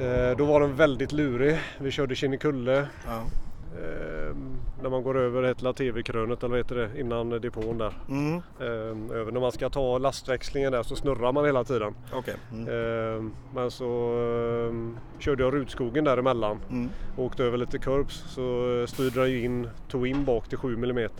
Eh, 0.00 0.36
då 0.36 0.44
var 0.44 0.60
den 0.60 0.76
väldigt 0.76 1.12
lurig. 1.12 1.60
Vi 1.78 1.90
körde 1.90 2.14
Kinnekulle. 2.14 2.86
Ja. 3.06 3.22
Eh, 3.78 4.36
när 4.82 4.90
man 4.90 5.02
går 5.02 5.18
över 5.18 5.54
lilla 5.54 5.72
TV-krönet 5.72 6.38
eller 6.38 6.48
vad 6.48 6.58
heter 6.58 6.74
det 6.74 7.00
innan 7.00 7.30
depån 7.30 7.78
där. 7.78 7.92
Mm. 8.08 8.36
Eh, 8.60 9.16
över 9.16 9.32
när 9.32 9.40
man 9.40 9.52
ska 9.52 9.68
ta 9.68 9.98
lastväxlingen 9.98 10.72
där 10.72 10.82
så 10.82 10.96
snurrar 10.96 11.32
man 11.32 11.44
hela 11.44 11.64
tiden. 11.64 11.94
Okej. 12.12 12.34
Mm. 12.52 13.32
Men 13.54 13.70
så 13.70 14.14
körde 15.18 15.42
jag 15.42 15.54
Rudskogen 15.54 16.04
däremellan. 16.04 16.60
Mm. 16.70 16.90
Åkte 17.16 17.44
över 17.44 17.58
lite 17.58 17.78
kurbs 17.78 18.24
så 18.28 18.84
styrde 18.88 19.20
den 19.20 19.30
ju 19.30 19.44
in, 19.44 19.68
tog 19.88 20.06
in 20.06 20.24
bak 20.24 20.48
till 20.48 20.58
7 20.58 20.74
mm. 20.74 21.10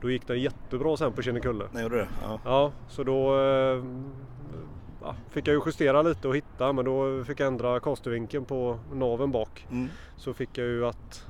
Då 0.00 0.10
gick 0.10 0.26
den 0.26 0.40
jättebra 0.40 0.96
sen 0.96 1.12
på 1.12 1.22
Kinnekulle. 1.22 1.64
Ja. 2.22 2.40
Ja, 2.44 2.72
så 2.88 3.04
då 3.04 3.36
ja, 5.02 5.14
fick 5.30 5.48
jag 5.48 5.54
ju 5.54 5.60
justera 5.66 6.02
lite 6.02 6.28
och 6.28 6.36
hitta 6.36 6.72
men 6.72 6.84
då 6.84 7.24
fick 7.24 7.40
jag 7.40 7.46
ändra 7.46 7.80
kastervinkeln 7.80 8.44
på 8.44 8.78
naven 8.92 9.30
bak. 9.30 9.66
Mm. 9.70 9.88
Så 10.16 10.34
fick 10.34 10.58
jag 10.58 10.66
ju 10.66 10.86
att 10.86 11.26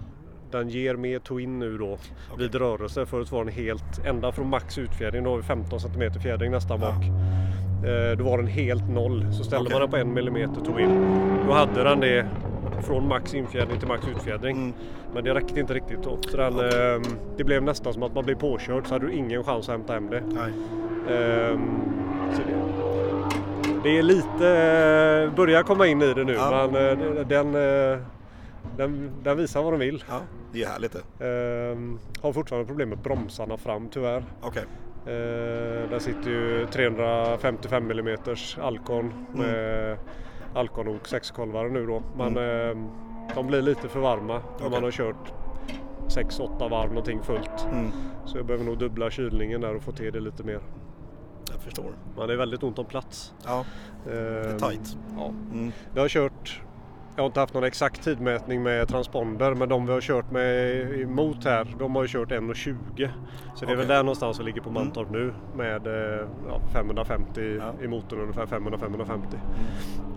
den 0.51 0.69
ger 0.69 0.97
mer 0.97 1.19
twin 1.19 1.59
nu 1.59 1.79
då 1.79 1.99
vid 2.39 2.55
rörelse. 2.55 3.07
Förut 3.07 3.33
var 3.33 3.45
den 3.45 3.55
helt, 3.55 4.07
ända 4.07 4.33
från 4.33 4.49
max 4.49 4.79
utfjädring, 4.79 5.25
då 5.25 5.31
har 5.31 5.37
vi 5.37 5.43
15 5.43 5.81
cm 5.81 6.13
fjädring 6.23 6.51
nästan 6.51 6.81
bak. 6.81 7.05
Eh, 7.85 8.19
då 8.19 8.25
var 8.25 8.39
den 8.39 8.47
helt 8.47 8.89
noll. 8.89 9.33
Så 9.33 9.45
ställde 9.45 9.67
Okej. 9.67 9.73
man 9.73 9.81
den 9.81 9.91
på 9.91 9.97
en 9.97 10.15
millimeter 10.15 10.61
twin. 10.61 11.07
Då 11.47 11.53
hade 11.53 11.83
den 11.83 12.01
det 12.01 12.27
från 12.83 13.09
max 13.09 13.35
infjädring 13.35 13.79
till 13.79 13.89
max 13.89 14.09
utfjädring. 14.17 14.57
Mm. 14.57 14.73
Men 15.15 15.25
det 15.25 15.35
räckte 15.35 15.61
inte 15.61 15.75
riktigt 15.75 16.03
då. 16.03 16.19
Så 16.29 16.37
den, 16.37 16.59
eh, 16.59 17.01
det 17.37 17.45
blev 17.45 17.63
nästan 17.63 17.93
som 17.93 18.03
att 18.03 18.15
man 18.15 18.25
blev 18.25 18.35
påkörd 18.35 18.87
så 18.87 18.95
hade 18.95 19.07
du 19.07 19.13
ingen 19.13 19.45
chans 19.45 19.69
att 19.69 19.73
hämta 19.73 19.93
hem 19.93 20.11
det. 20.11 20.23
Nej. 20.27 20.53
Ehm, 21.11 21.81
så 22.33 22.43
det, 22.49 22.62
det 23.83 23.99
är 23.99 24.03
lite, 24.03 24.49
eh, 25.29 25.35
börjar 25.37 25.63
komma 25.63 25.87
in 25.87 26.03
i 26.03 26.15
det 26.15 26.25
nu 26.25 26.33
Ja. 26.33 26.69
men 26.73 27.01
eh, 27.01 27.27
den, 27.27 27.55
eh, 27.55 27.99
den, 28.77 29.11
den 29.23 29.37
visar 29.37 29.63
vad 29.63 29.73
den 29.73 29.81
vill. 29.81 30.05
Ja, 30.09 30.21
det 30.53 30.63
är 30.63 30.67
härligt 30.69 30.93
det. 31.19 31.27
Ehm, 31.73 31.99
har 32.23 32.33
fortfarande 32.33 32.67
problem 32.67 32.89
med 32.89 32.99
bromsarna 32.99 33.57
fram 33.57 33.89
tyvärr. 33.89 34.25
Okej. 34.43 34.65
Ehm, 35.07 35.91
där 35.91 35.99
sitter 35.99 36.31
ju 36.31 36.67
355 36.67 37.91
mm 37.91 38.17
Alcon 38.61 39.13
med 39.35 39.97
Alcon 40.55 40.89
och 40.89 41.07
6-kolvare 41.09 41.69
nu 41.69 41.87
då. 41.87 42.03
Men 42.17 42.37
ehm, 42.37 42.89
de 43.35 43.47
blir 43.47 43.63
lite 43.63 43.89
för 43.89 44.01
varma 44.01 44.41
när 44.61 44.71
man 44.71 44.83
har 44.83 44.91
kört 44.91 45.33
6-8 46.09 46.69
varv 46.71 46.89
någonting 46.89 47.23
fullt. 47.23 47.67
Mm. 47.73 47.91
Så 48.27 48.39
jag 48.39 48.47
behöver 48.47 48.65
nog 48.65 48.79
dubbla 48.79 49.11
kylningen 49.11 49.61
där 49.61 49.77
och 49.77 49.83
få 49.83 49.93
till 49.93 50.13
det 50.13 50.21
lite 50.21 50.43
mer. 50.43 50.61
Förstår. 51.65 51.93
Man 52.17 52.31
är 52.31 52.37
väldigt 52.37 52.63
ont 52.63 52.79
om 52.79 52.85
plats. 52.85 53.33
Ja, 53.45 53.65
det 54.05 54.13
är 54.13 54.59
tight. 54.59 54.97
Ja. 55.17 55.29
Mm. 55.29 55.73
Jag 55.95 56.03
har 56.03 56.09
kört 56.09 56.61
Jag 57.17 57.23
har 57.23 57.27
inte 57.27 57.41
haft 57.41 57.55
någon 57.55 57.65
exakt 57.65 58.03
tidmätning 58.05 58.63
med 58.63 58.89
transponder 58.89 59.55
men 59.55 59.69
de 59.69 59.87
vi 59.87 59.93
har 59.93 60.01
kört 60.01 60.31
med 60.31 61.01
emot 61.01 61.45
här 61.45 61.67
de 61.79 61.95
har 61.95 62.03
ju 62.03 62.09
kört 62.09 62.31
1,20. 62.31 63.09
Så 63.55 63.65
det 63.65 63.73
är 63.73 63.77
väl 63.77 63.89
där 63.89 64.03
någonstans 64.03 64.41
vi 64.41 64.45
ligger 64.45 64.61
på 64.61 64.71
Mantorp 64.71 65.11
nu 65.11 65.35
med 65.57 65.87
eh, 65.87 66.29
ja, 66.49 66.61
550 66.73 67.41
i 67.83 67.89
motorn 67.89 68.21
ungefär 68.21 68.47
500-550. 68.47 69.39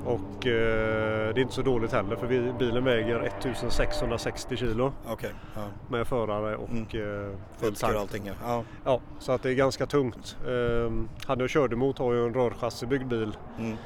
Och 0.05 0.47
eh, 0.47 1.33
det 1.33 1.39
är 1.39 1.39
inte 1.39 1.53
så 1.53 1.61
dåligt 1.61 1.91
heller 1.91 2.15
för 2.15 2.27
vi, 2.27 2.53
bilen 2.59 2.83
väger 2.83 3.19
1660 3.19 4.57
kilo. 4.57 4.93
Okej, 5.07 5.31
ja. 5.55 5.61
Med 5.89 6.07
förare 6.07 6.55
och 6.55 6.69
mm. 6.69 6.85
eh, 6.93 7.67
och 7.67 7.75
tank. 7.75 7.95
allting, 7.95 8.25
ja. 8.25 8.33
Ja. 8.43 8.63
ja. 8.83 9.01
Så 9.19 9.31
att 9.31 9.43
det 9.43 9.49
är 9.49 9.53
ganska 9.53 9.85
tungt. 9.85 10.37
Eh, 10.47 10.93
han 11.25 11.39
jag 11.39 11.49
körde 11.49 11.75
mot 11.75 11.97
har 11.97 12.13
ju 12.13 12.25
en 12.25 12.33
rörchassibyggd 12.33 13.07
bil. 13.07 13.37
Mm. 13.59 13.77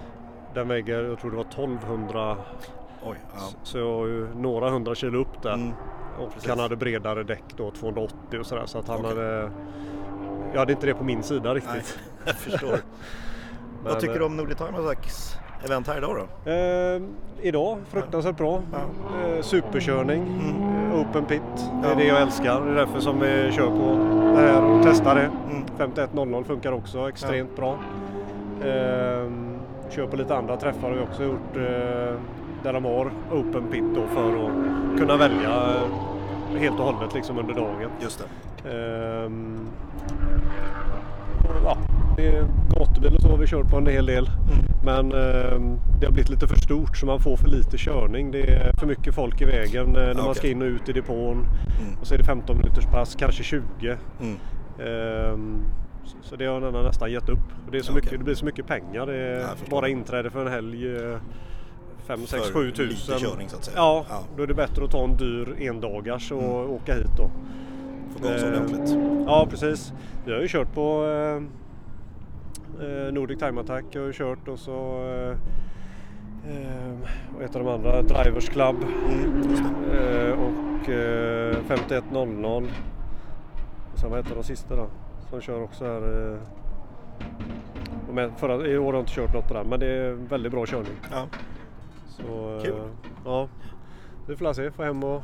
Den 0.53 0.67
väger, 0.67 1.03
jag 1.03 1.19
tror 1.19 1.31
det 1.31 1.37
var 1.37 1.43
1200 1.43 2.37
Oj, 3.03 3.17
ja. 3.33 3.39
så 3.63 3.77
jag 3.77 3.97
har 3.97 4.05
ju 4.07 4.27
några 4.35 4.69
hundra 4.69 4.95
kilo 4.95 5.19
upp 5.19 5.41
där. 5.41 5.53
Mm, 5.53 5.73
och 6.19 6.33
precis. 6.33 6.49
han 6.49 6.59
hade 6.59 6.75
bredare 6.75 7.23
däck 7.23 7.43
då, 7.57 7.71
280 7.71 8.39
och 8.39 8.45
sådär. 8.45 8.65
Så 8.65 8.77
att 8.77 8.87
han 8.87 9.05
hade... 9.05 9.51
Jag 10.53 10.59
hade 10.59 10.73
inte 10.73 10.85
det 10.85 10.93
på 10.93 11.03
min 11.03 11.23
sida 11.23 11.53
riktigt. 11.53 11.73
Nej, 11.73 11.83
jag 12.25 12.35
förstår. 12.35 12.69
Men, 13.83 13.91
Vad 13.93 13.99
tycker 13.99 14.13
eh, 14.13 14.19
du 14.19 14.25
om 14.25 14.37
Nordic 14.37 14.61
Attacks 14.61 15.35
event 15.65 15.87
här 15.87 15.97
idag 15.97 16.27
då? 16.45 16.51
Eh, 16.51 17.01
idag, 17.41 17.77
fruktansvärt 17.89 18.37
bra. 18.37 18.61
Eh, 18.75 19.41
superkörning, 19.41 20.21
Mm. 20.21 20.93
open 20.93 21.25
pit. 21.25 21.41
Det 21.83 21.87
är 21.87 21.95
det 21.95 22.03
jag 22.03 22.21
älskar. 22.21 22.61
Det 22.65 22.71
är 22.71 22.75
därför 22.75 22.99
som 22.99 23.19
vi 23.19 23.51
kör 23.51 23.67
på 23.67 23.97
det 24.35 24.41
här 24.41 24.63
och 24.63 24.81
testar 24.83 25.15
det. 25.15 25.21
Mm. 25.51 25.63
5100 25.77 26.43
funkar 26.43 26.71
också 26.71 27.09
extremt 27.09 27.55
bra. 27.55 27.79
Eh, 28.61 29.31
kör 29.89 30.07
på 30.09 30.15
lite 30.15 30.35
andra 30.35 30.57
träffar 30.57 30.89
har 30.89 30.95
vi 30.95 31.01
också 31.01 31.23
gjort 31.23 31.55
eh, 31.57 32.15
där 32.63 32.73
de 32.73 32.85
har 32.85 33.11
open 33.31 33.63
pit 33.71 33.83
då 33.95 34.01
för 34.07 34.45
att 34.45 34.99
kunna 34.99 35.17
välja 35.17 35.49
eh, 35.49 36.59
helt 36.59 36.79
och 36.79 36.85
hållet 36.85 37.13
liksom 37.13 37.37
under 37.39 37.53
dagen. 37.53 37.89
Just 38.01 38.23
det. 38.63 38.69
Ehm, 38.69 39.59
ja, 41.63 41.77
gatubil 42.79 43.15
och 43.15 43.21
så 43.21 43.27
har 43.29 43.37
vi 43.37 43.47
kört 43.47 43.69
på 43.69 43.77
en 43.77 43.87
hel 43.87 44.05
del. 44.05 44.29
Men 44.85 45.05
ehm, 45.11 45.77
det 45.99 46.05
har 46.05 46.11
blivit 46.11 46.29
lite 46.29 46.47
för 46.47 46.55
stort 46.55 46.97
så 46.97 47.05
man 47.05 47.19
får 47.19 47.37
för 47.37 47.47
lite 47.47 47.77
körning. 47.77 48.31
Det 48.31 48.41
är 48.53 48.73
för 48.73 48.87
mycket 48.87 49.15
folk 49.15 49.41
i 49.41 49.45
vägen 49.45 49.87
eh, 49.87 49.93
när 50.01 50.13
man 50.13 50.21
Okej. 50.23 50.35
ska 50.35 50.47
in 50.47 50.61
och 50.61 50.65
ut 50.67 50.89
i 50.89 50.93
depån. 50.93 51.45
Och 52.01 52.07
så 52.07 52.13
är 52.13 52.17
det 52.17 52.23
15 52.23 52.57
minuters 52.57 52.85
pass, 52.85 53.15
kanske 53.15 53.43
20. 53.43 53.63
Mm. 54.21 54.35
Ehm, 54.79 55.61
så- 56.05 56.17
så 56.21 56.35
det 56.35 56.45
har 56.45 56.61
den 56.61 56.83
nästan 56.83 57.11
gett 57.11 57.29
upp. 57.29 57.39
Det, 57.71 57.77
är 57.77 57.81
så 57.81 57.93
mycket, 57.93 58.11
det 58.11 58.17
blir 58.17 58.35
så 58.35 58.45
mycket 58.45 58.67
pengar. 58.67 59.05
Det 59.05 59.15
är 59.17 59.45
bara 59.69 59.87
inträde 59.89 60.29
för 60.29 60.45
en 60.45 60.51
helg. 60.51 60.85
5, 62.09 62.25
6, 62.27 62.43
För 62.45 62.53
7 62.53 62.71
tusen. 62.71 63.15
lite 63.15 63.25
körning, 63.27 63.49
så 63.49 63.55
att 63.57 63.63
säga. 63.65 63.77
Ja, 63.77 64.05
Ja. 64.09 64.23
då 64.37 64.43
är 64.43 64.47
det 64.47 64.53
bättre 64.53 64.83
att 64.85 64.91
ta 64.91 65.03
en 65.03 65.17
dyr 65.17 65.55
endagars 65.59 66.31
och 66.31 66.73
åka 66.73 66.93
hit 66.95 67.07
då. 67.17 67.29
Få 68.13 68.23
gasa 68.27 68.45
Eh, 68.47 68.53
ordentligt. 68.53 68.97
Ja 69.27 69.47
precis. 69.49 69.93
Vi 70.25 70.33
har 70.33 70.41
ju 70.41 70.47
kört 70.47 70.73
på 70.73 71.05
eh, 71.05 71.43
eh, 72.87 73.13
Nordic 73.13 73.39
Time 73.39 73.61
Attack 73.61 73.85
jag 73.91 74.01
har 74.01 74.07
ju 74.07 74.13
kört 74.13 74.47
och 74.47 74.59
så 74.59 75.03
eh, 75.03 75.29
eh, 76.51 76.97
vad 77.33 77.41
heter 77.41 77.59
de 77.59 77.67
andra? 77.67 78.01
Drivers 78.01 78.49
Club 78.49 78.75
eh, 79.93 80.31
och 80.31 80.89
eh, 80.89 81.55
5100. 81.67 82.49
Och 83.93 83.99
sen 83.99 84.09
vad 84.09 84.19
heter 84.19 84.35
de 84.35 84.43
sista 84.43 84.75
då? 84.75 84.87
Som 85.29 85.41
kör 85.41 85.63
också 85.63 85.85
här. 85.85 86.31
Eh, 86.33 88.31
förra, 88.37 88.67
I 88.67 88.77
år 88.77 88.85
har 88.85 88.93
jag 88.93 89.01
inte 89.01 89.11
kört 89.13 89.33
något 89.33 89.47
på 89.47 89.53
den 89.53 89.67
men 89.67 89.79
det 89.79 89.87
är 89.87 90.11
väldigt 90.11 90.51
bra 90.51 90.65
körning. 90.65 90.93
Ja. 91.11 91.25
Så, 92.27 92.55
eh, 92.57 92.63
Kul. 92.63 92.81
Ja, 93.25 93.47
vi 94.27 94.35
får 94.35 94.53
se. 94.53 94.71
Få 94.71 94.83
hem 94.83 95.03
och 95.03 95.21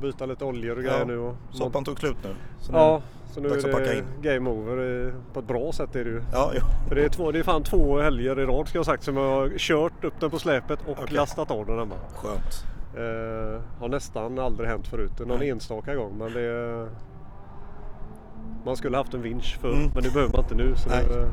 byta 0.00 0.26
lite 0.26 0.44
oljor 0.44 0.76
och 0.76 0.82
grejer 0.82 0.98
Ja, 0.98 1.04
nu. 1.04 1.18
Och 1.18 1.34
Soppan 1.50 1.84
tog 1.84 1.98
slut 1.98 2.16
nu. 2.24 2.34
Så 2.60 2.72
nu 2.72 2.78
ja, 2.78 3.02
så 3.30 3.40
nu 3.40 3.48
är 3.48 3.80
det 3.80 3.98
in. 3.98 4.04
game 4.22 4.50
over 4.50 5.06
eh, 5.06 5.12
på 5.32 5.40
ett 5.40 5.46
bra 5.46 5.72
sätt 5.72 5.96
är 5.96 6.04
det 6.04 6.10
ju. 6.10 6.22
Ja, 6.32 6.52
ja. 6.54 6.60
För 6.88 6.94
det 6.94 7.04
är, 7.04 7.08
två, 7.08 7.32
det 7.32 7.38
är 7.38 7.42
fan 7.42 7.62
två 7.62 8.00
helger 8.00 8.40
i 8.40 8.44
rad 8.46 8.68
ska 8.68 8.78
jag 8.78 8.80
ha 8.80 8.92
sagt 8.92 9.04
som 9.04 9.16
jag 9.16 9.30
har 9.30 9.58
kört 9.58 10.04
upp 10.04 10.20
den 10.20 10.30
på 10.30 10.38
släpet 10.38 10.78
och 10.86 10.98
Okej. 11.02 11.16
lastat 11.16 11.50
av 11.50 11.66
den 11.66 11.78
hemma. 11.78 11.94
Skönt. 12.14 12.64
Eh, 12.96 13.60
har 13.80 13.88
nästan 13.88 14.38
aldrig 14.38 14.68
hänt 14.68 14.86
förut. 14.88 15.18
Någon 15.18 15.38
Nej. 15.38 15.50
enstaka 15.50 15.94
gång 15.94 16.18
men 16.18 16.32
det 16.32 16.40
är... 16.40 16.88
Man 18.64 18.76
skulle 18.76 18.96
haft 18.96 19.14
en 19.14 19.22
vinsch 19.22 19.58
för 19.60 19.72
Mm. 19.72 19.90
men 19.94 20.02
det 20.02 20.10
behöver 20.10 20.32
man 20.32 20.40
inte 20.42 20.54
nu. 20.54 20.74
Så 20.76 20.88
Nej. 20.88 21.04
det, 21.08 21.28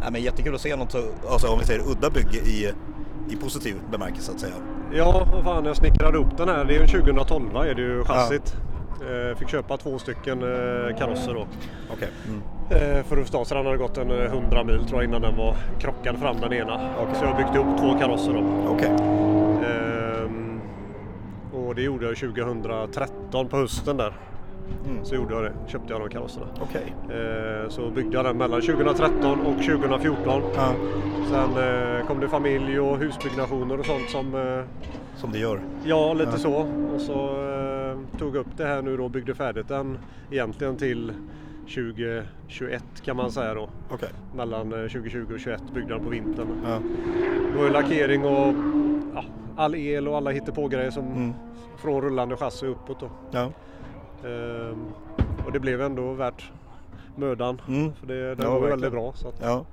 Nej, 0.00 0.12
men 0.12 0.22
jättekul 0.22 0.54
att 0.54 0.60
se 0.60 0.76
något, 0.76 0.92
så, 0.92 1.02
alltså, 1.30 1.48
om 1.48 1.58
vi 1.58 1.64
säger 1.64 1.80
udda 1.90 2.10
bygge 2.10 2.38
i, 2.38 2.72
i 3.30 3.36
positiv 3.36 3.76
bemärkelse 3.90 4.26
så 4.26 4.32
att 4.32 4.40
säga. 4.40 4.54
Ja, 4.92 5.28
vad 5.32 5.44
fan 5.44 5.64
jag 5.64 5.76
snickrade 5.76 6.18
upp 6.18 6.36
den 6.36 6.48
här. 6.48 6.64
Det 6.64 6.76
är 6.76 6.80
en 6.80 6.88
2012 6.88 7.56
är 7.56 7.74
det 7.74 7.82
ju 7.82 8.04
chassit. 8.04 8.56
Eh, 9.00 9.38
fick 9.38 9.48
köpa 9.48 9.76
två 9.76 9.98
stycken 9.98 10.42
eh, 10.42 10.98
karosser 10.98 11.34
då. 11.34 11.46
Okej. 11.92 12.08
Mm. 12.28 12.42
Eh, 12.70 13.04
för 13.04 13.32
Dahlstrand 13.32 13.66
hade 13.66 13.78
gått 13.78 13.98
en 13.98 14.10
eh, 14.10 14.24
100 14.24 14.64
mil 14.64 14.84
tror 14.84 15.02
jag 15.02 15.04
innan 15.04 15.22
den 15.22 15.36
var 15.36 15.56
krockad 15.78 16.18
fram 16.18 16.40
den 16.40 16.52
ena. 16.52 16.94
Så 17.14 17.24
jag 17.24 17.36
byggde 17.36 17.58
upp 17.58 17.78
två 17.78 17.98
karosser 17.98 18.32
då. 18.32 18.44
Okej. 18.68 18.90
Ehm, 18.90 20.60
och 21.52 21.74
det 21.74 21.82
gjorde 21.82 22.06
jag 22.06 22.16
2013 22.16 23.48
på 23.48 23.56
hösten 23.56 23.96
där. 23.96 24.14
Mm. 24.86 25.04
Så 25.04 25.14
gjorde 25.14 25.34
jag 25.34 25.42
det. 25.44 25.52
Köpte 25.66 25.92
jag 25.92 26.00
de 26.00 26.08
karosserna. 26.08 26.46
Okej. 26.62 26.94
Eh, 27.10 27.68
så 27.68 27.90
byggde 27.90 28.16
jag 28.16 28.24
den 28.24 28.36
mellan 28.38 28.60
2013 28.60 29.40
och 29.40 29.54
2014. 29.62 30.42
Ja. 30.56 30.72
Sen 31.28 31.50
eh, 31.64 32.06
kom 32.06 32.20
det 32.20 32.28
familj 32.28 32.80
och 32.80 32.98
husbyggnationer 32.98 33.78
och 33.78 33.86
sånt 33.86 34.10
som 34.10 34.34
eh, 34.34 34.64
Som 35.16 35.32
det 35.32 35.38
gör. 35.38 35.60
Ja, 35.84 36.12
lite 36.14 36.30
Ja. 36.30 36.36
så. 36.38 36.54
Och 36.94 37.00
så 37.00 37.36
tog 38.18 38.36
upp 38.36 38.46
det 38.56 38.64
här 38.64 38.82
nu 38.82 38.96
då 38.96 39.04
och 39.04 39.10
byggde 39.10 39.34
färdigt 39.34 39.68
den 39.68 39.98
egentligen 40.30 40.76
till 40.76 41.12
2021 41.64 42.84
kan 43.04 43.16
man 43.16 43.30
säga 43.30 43.54
då. 43.54 43.68
Okej. 43.90 44.08
Mellan 44.34 44.72
eh, 44.72 44.78
2020 44.78 45.18
och 45.20 45.26
2021 45.26 45.62
byggde 45.74 45.94
den 45.94 46.04
på 46.04 46.10
vintern. 46.10 46.46
Ja. 46.64 46.78
Det 47.52 47.58
var 47.58 47.64
ju 47.64 47.70
lackering 47.70 48.24
och 48.24 48.54
ja, 49.14 49.24
all 49.56 49.74
el 49.74 50.08
och 50.08 50.16
alla 50.16 50.30
hittepågrejer 50.30 50.90
som 50.90 51.04
Mm. 51.06 51.32
från 51.78 52.02
rullande 52.02 52.36
chassi 52.36 52.66
uppåt 52.66 53.00
då. 53.00 53.10
Ja. 53.30 53.50
Ehm, 54.26 54.84
och 55.46 55.52
det 55.52 55.60
blev 55.60 55.80
ändå 55.82 56.12
värt 56.12 56.50
mödan. 57.16 57.60
Mm. 57.68 57.92
För 57.94 58.06
det, 58.06 58.34
den 58.34 58.46
Ja, 58.46 58.58
var 58.58 58.68
väldigt 58.68 58.90
bra. 58.92 59.12
Så 59.14 59.28
att, 59.28 59.34
Ja. 59.42 59.64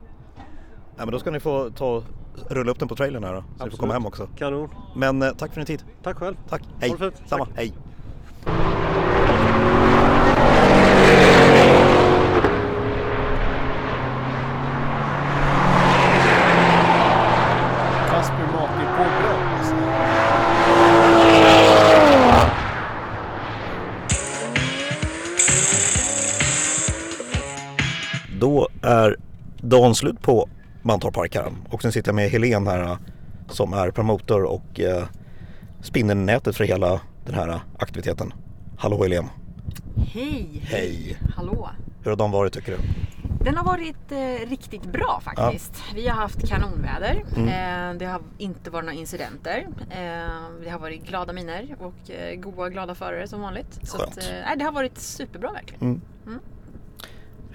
ja, 0.97 1.05
men 1.05 1.11
då 1.11 1.19
ska 1.19 1.31
ni 1.31 1.39
få 1.39 1.69
ta 1.69 2.03
rulla 2.49 2.71
upp 2.71 2.79
den 2.79 2.87
på 2.87 2.95
trailern 2.95 3.23
här 3.23 3.33
då. 3.33 3.39
Så 3.41 3.45
ni 3.45 3.47
får 3.57 3.63
Absolut. 3.65 3.79
komma 3.79 3.93
hem 3.93 4.05
också. 4.05 4.27
Kanon. 4.35 4.69
Men 4.95 5.21
eh, 5.21 5.29
tack 5.31 5.49
för 5.53 5.59
din 5.61 5.65
tid. 5.65 5.83
Tack 6.03 6.17
själv. 6.17 6.35
Tack. 6.49 6.61
Hej. 6.79 6.95
Samma. 7.25 7.45
Tack. 7.45 7.55
Hej. 7.57 7.73
Dagen 29.69 29.95
slut 29.95 30.21
på 30.21 30.49
Mantorp 30.81 31.15
här. 31.15 31.53
Och 31.69 31.81
sen 31.81 31.91
sitter 31.91 32.09
jag 32.09 32.15
med 32.15 32.29
Helen 32.29 32.67
här 32.67 32.83
eh, 32.83 32.97
som 33.49 33.73
är 33.73 33.91
promotor 33.91 34.43
och 34.43 34.79
eh, 34.79 35.03
spinner 35.81 36.15
nätet 36.15 36.55
för 36.55 36.63
hela 36.63 37.01
den 37.25 37.35
här 37.35 37.59
aktiviteten. 37.79 38.33
Hallå 38.77 39.03
Helen. 39.03 39.25
Hej! 40.13 40.61
Hej. 40.63 41.17
Hallå! 41.35 41.69
Hur 42.03 42.11
har 42.11 42.17
dagen 42.17 42.31
varit 42.31 42.53
tycker 42.53 42.71
du? 42.71 42.77
Den 43.45 43.57
har 43.57 43.65
varit 43.65 44.11
eh, 44.11 44.49
riktigt 44.49 44.83
bra 44.83 45.21
faktiskt. 45.23 45.83
Vi 45.95 46.07
har 46.07 46.15
haft 46.15 46.47
kanonväder. 46.47 47.23
Mm. 47.35 47.47
Eh, 47.47 47.99
det 47.99 48.05
har 48.05 48.21
inte 48.37 48.69
varit 48.69 48.85
några 48.85 48.99
incidenter. 48.99 49.67
Eh, 49.89 49.97
det 50.63 50.69
har 50.69 50.79
varit 50.79 51.07
glada 51.07 51.33
miner 51.33 51.75
och 51.79 52.11
eh, 52.11 52.35
goa 52.39 52.69
glada 52.69 52.95
förare 52.95 53.27
som 53.27 53.41
vanligt. 53.41 53.79
Så 53.83 53.97
Skönt. 53.97 54.17
att, 54.17 54.17
eh, 54.17 54.57
det 54.57 54.63
har 54.63 54.71
varit 54.71 54.97
superbra 54.97 55.51
verkligen. 55.51 55.81
Mm. 55.81 56.01
Mm. 56.25 56.39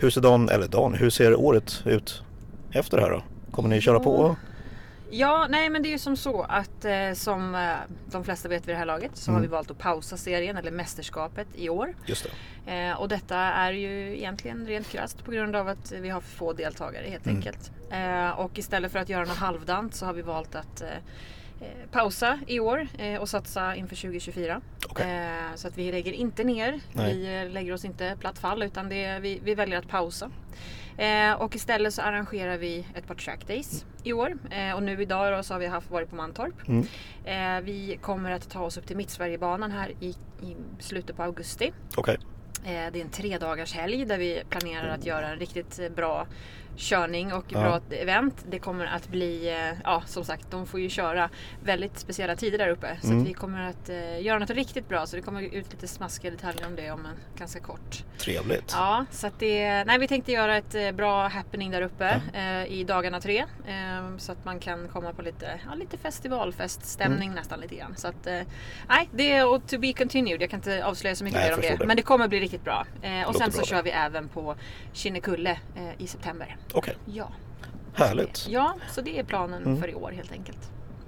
Hur 0.03 0.11
ser 0.11 0.21
dagen, 0.21 0.49
eller 0.49 0.69
dagen, 0.69 0.95
hur 0.95 1.11
ser 1.11 1.35
året 1.41 1.83
ut 1.87 2.23
efter 2.73 2.97
det 2.97 3.03
här 3.03 3.11
då? 3.11 3.23
Kommer 3.51 3.69
ni 3.69 3.81
köra 3.81 4.01
på? 4.01 4.37
Ja, 5.11 5.47
nej 5.51 5.71
men 5.71 5.83
det 5.83 5.89
är 5.89 5.91
ju 5.91 5.99
som 5.99 6.17
så 6.17 6.43
att 6.43 6.85
eh, 6.85 7.13
som 7.15 7.55
eh, 7.55 7.71
de 8.11 8.25
flesta 8.25 8.49
vet 8.49 8.69
vid 8.69 8.75
det 8.75 8.79
här 8.79 8.87
laget 8.87 9.11
så 9.15 9.31
Mm. 9.31 9.35
har 9.35 9.43
vi 9.43 9.49
valt 9.53 9.71
att 9.71 9.79
pausa 9.79 10.17
serien 10.17 10.57
eller 10.57 10.71
mästerskapet 10.71 11.47
i 11.55 11.69
år. 11.69 11.95
Just 12.07 12.27
det. 12.67 12.73
Eh, 12.73 13.01
och 13.01 13.09
detta 13.09 13.37
är 13.37 13.73
ju 13.73 14.17
egentligen 14.17 14.67
rent 14.67 14.89
krasst 14.89 15.25
på 15.25 15.31
grund 15.31 15.57
av 15.57 15.69
att 15.69 15.93
vi 15.93 16.09
har 16.09 16.21
för 16.21 16.37
få 16.37 16.53
deltagare 16.53 17.07
helt 17.09 17.27
Mm. 17.27 17.37
enkelt. 17.37 17.71
Eh, 17.91 18.31
och 18.31 18.59
istället 18.59 18.93
för 18.93 18.99
att 18.99 19.09
göra 19.09 19.25
något 19.25 19.37
halvdant 19.37 19.95
så 19.95 20.07
har 20.07 20.13
vi 20.13 20.23
valt 20.23 20.55
att 20.55 20.83
eh, 20.83 20.89
pausa 21.91 22.39
i 22.47 22.61
år 22.61 22.89
eh, 22.99 23.21
och 23.21 23.29
satsa 23.29 23.77
inför 23.77 23.97
2024. 23.97 24.61
Eh, 24.99 25.55
så 25.55 25.69
att 25.69 25.79
vi 25.79 25.93
lägger 25.93 26.13
inte 26.13 26.45
ner, 26.45 26.81
Nej. 26.93 27.15
vi 27.15 27.41
eh, 27.43 27.51
lägger 27.51 27.73
oss 27.73 27.85
inte 27.85 28.17
platt 28.21 28.39
fall 28.39 28.63
utan 28.63 28.89
det, 28.89 29.19
vi, 29.19 29.41
vi 29.45 29.55
väljer 29.55 29.79
att 29.79 29.89
pausa. 29.89 30.31
Eh, 30.97 31.33
och 31.33 31.57
istället 31.57 31.95
så 31.95 32.03
arrangerar 32.03 32.59
vi 32.59 32.87
ett 32.95 33.07
par 33.07 33.15
track 33.15 33.47
days 33.47 33.85
i 34.03 34.13
år. 34.13 34.39
Eh, 34.51 34.73
och 34.75 34.83
nu 34.83 35.03
idag 35.03 35.39
då 35.39 35.43
så 35.43 35.55
har 35.55 35.59
vi 35.59 35.67
haft, 35.67 35.91
varit 35.91 36.11
på 36.11 36.17
Mantorp. 36.17 36.69
Mm. 36.69 36.87
Eh, 37.25 37.65
vi 37.65 37.99
kommer 38.03 38.31
att 38.31 38.51
ta 38.51 38.61
oss 38.61 38.77
upp 38.77 38.87
till 38.87 38.97
Mittsverigebanan 38.97 39.71
här 39.71 39.93
i, 40.01 40.09
i 40.43 40.57
slutet 40.79 41.17
på 41.17 41.23
augusti. 41.23 41.73
Okej. 41.97 42.19
Eh, 42.65 42.93
Det 42.93 42.99
är 43.01 43.05
en 43.05 43.11
tre 43.11 43.39
dagars 43.39 43.73
helg 43.75 44.05
där 44.05 44.19
vi 44.19 44.43
planerar 44.49 44.89
att 44.89 45.07
göra 45.07 45.29
en 45.29 45.39
riktigt 45.39 45.79
eh, 45.79 45.89
bra 45.89 46.27
körning 46.77 47.33
och 47.33 47.45
Ja. 47.49 47.61
bra 47.61 47.81
event. 47.97 48.45
Det 48.51 48.59
kommer 48.59 48.87
att 48.87 49.09
bli, 49.09 49.49
eh, 49.49 49.79
ja 49.85 50.03
som 50.07 50.25
sagt, 50.25 50.51
de 50.51 50.67
får 50.67 50.81
ju 50.81 50.89
köra 50.89 51.31
väldigt 51.65 51.99
speciella 51.99 52.37
tider 52.37 52.59
där 52.59 52.69
uppe. 52.69 52.97
Så 53.03 53.11
Mm. 53.11 53.25
vi 53.25 53.33
kommer 53.33 53.69
att 53.71 53.89
eh, 53.89 54.21
göra 54.23 54.39
något 54.39 54.51
riktigt 54.51 54.89
bra. 54.89 55.07
Så 55.07 55.17
det 55.17 55.23
kommer 55.23 55.43
ut 55.43 55.73
lite 55.73 55.89
smaskiga 55.89 56.31
detaljer 56.31 56.67
om 56.67 56.77
det 56.77 56.91
om 56.91 57.07
en 57.07 57.15
ganska 57.39 57.61
kort. 57.61 58.05
Trevligt. 58.19 58.73
Ja, 58.77 59.05
så 59.11 59.27
att 59.27 59.39
det, 59.39 59.85
nej, 59.85 59.99
vi 59.99 60.09
tänkte 60.09 60.33
göra 60.33 60.57
ett 60.57 60.95
bra 60.95 61.29
happening 61.29 61.71
där 61.71 61.83
uppe 61.83 62.21
eh, 62.33 62.65
i 62.73 62.85
dagarna 62.85 63.21
tre. 63.21 63.39
Eh, 63.67 64.17
så 64.19 64.33
att 64.33 64.45
man 64.45 64.59
kan 64.61 64.89
komma 64.89 65.13
på 65.13 65.23
lite, 65.23 65.61
ja, 65.69 65.75
lite 65.75 65.99
festivalfeststämning 65.99 67.29
Mm. 67.29 67.35
nästan 67.35 67.61
lite 67.61 67.75
grann. 67.75 67.97
Så 67.97 68.09
att, 68.09 68.27
nej, 68.89 69.09
det 69.13 69.33
är 69.33 69.59
to 69.59 69.79
be 69.79 69.93
continued. 69.93 70.43
Jag 70.43 70.51
kan 70.51 70.59
inte 70.59 70.85
avslöja 70.85 71.17
så 71.17 71.25
mycket 71.25 71.41
Nej, 71.41 71.49
mer 71.49 71.55
om 71.57 71.61
det. 71.61 71.77
det. 71.79 71.87
Men 71.87 71.97
det 71.97 72.03
kommer 72.03 72.29
bli 72.29 72.41
riktigt 72.41 72.52
bra. 72.61 72.87
Eh, 73.03 73.29
och 73.29 73.35
sen 73.37 73.53
så 73.53 73.59
bra 73.59 73.67
kör 73.67 73.83
vi 73.83 73.91
även 73.91 74.29
på 74.29 74.55
Kinnekulle 74.93 75.51
eh, 75.77 76.03
i 76.03 76.07
september. 76.07 76.57
Okej. 76.73 76.97
Ja. 77.07 77.29
Härligt. 77.95 78.47
ja, 78.49 78.75
så 78.91 79.01
det 79.01 79.19
är 79.19 79.25
planen 79.25 79.63
Mm. 79.63 79.81
för 79.81 79.89
i 79.89 79.95
år 79.95 80.13
helt 80.17 80.33
enkelt. 80.33 80.59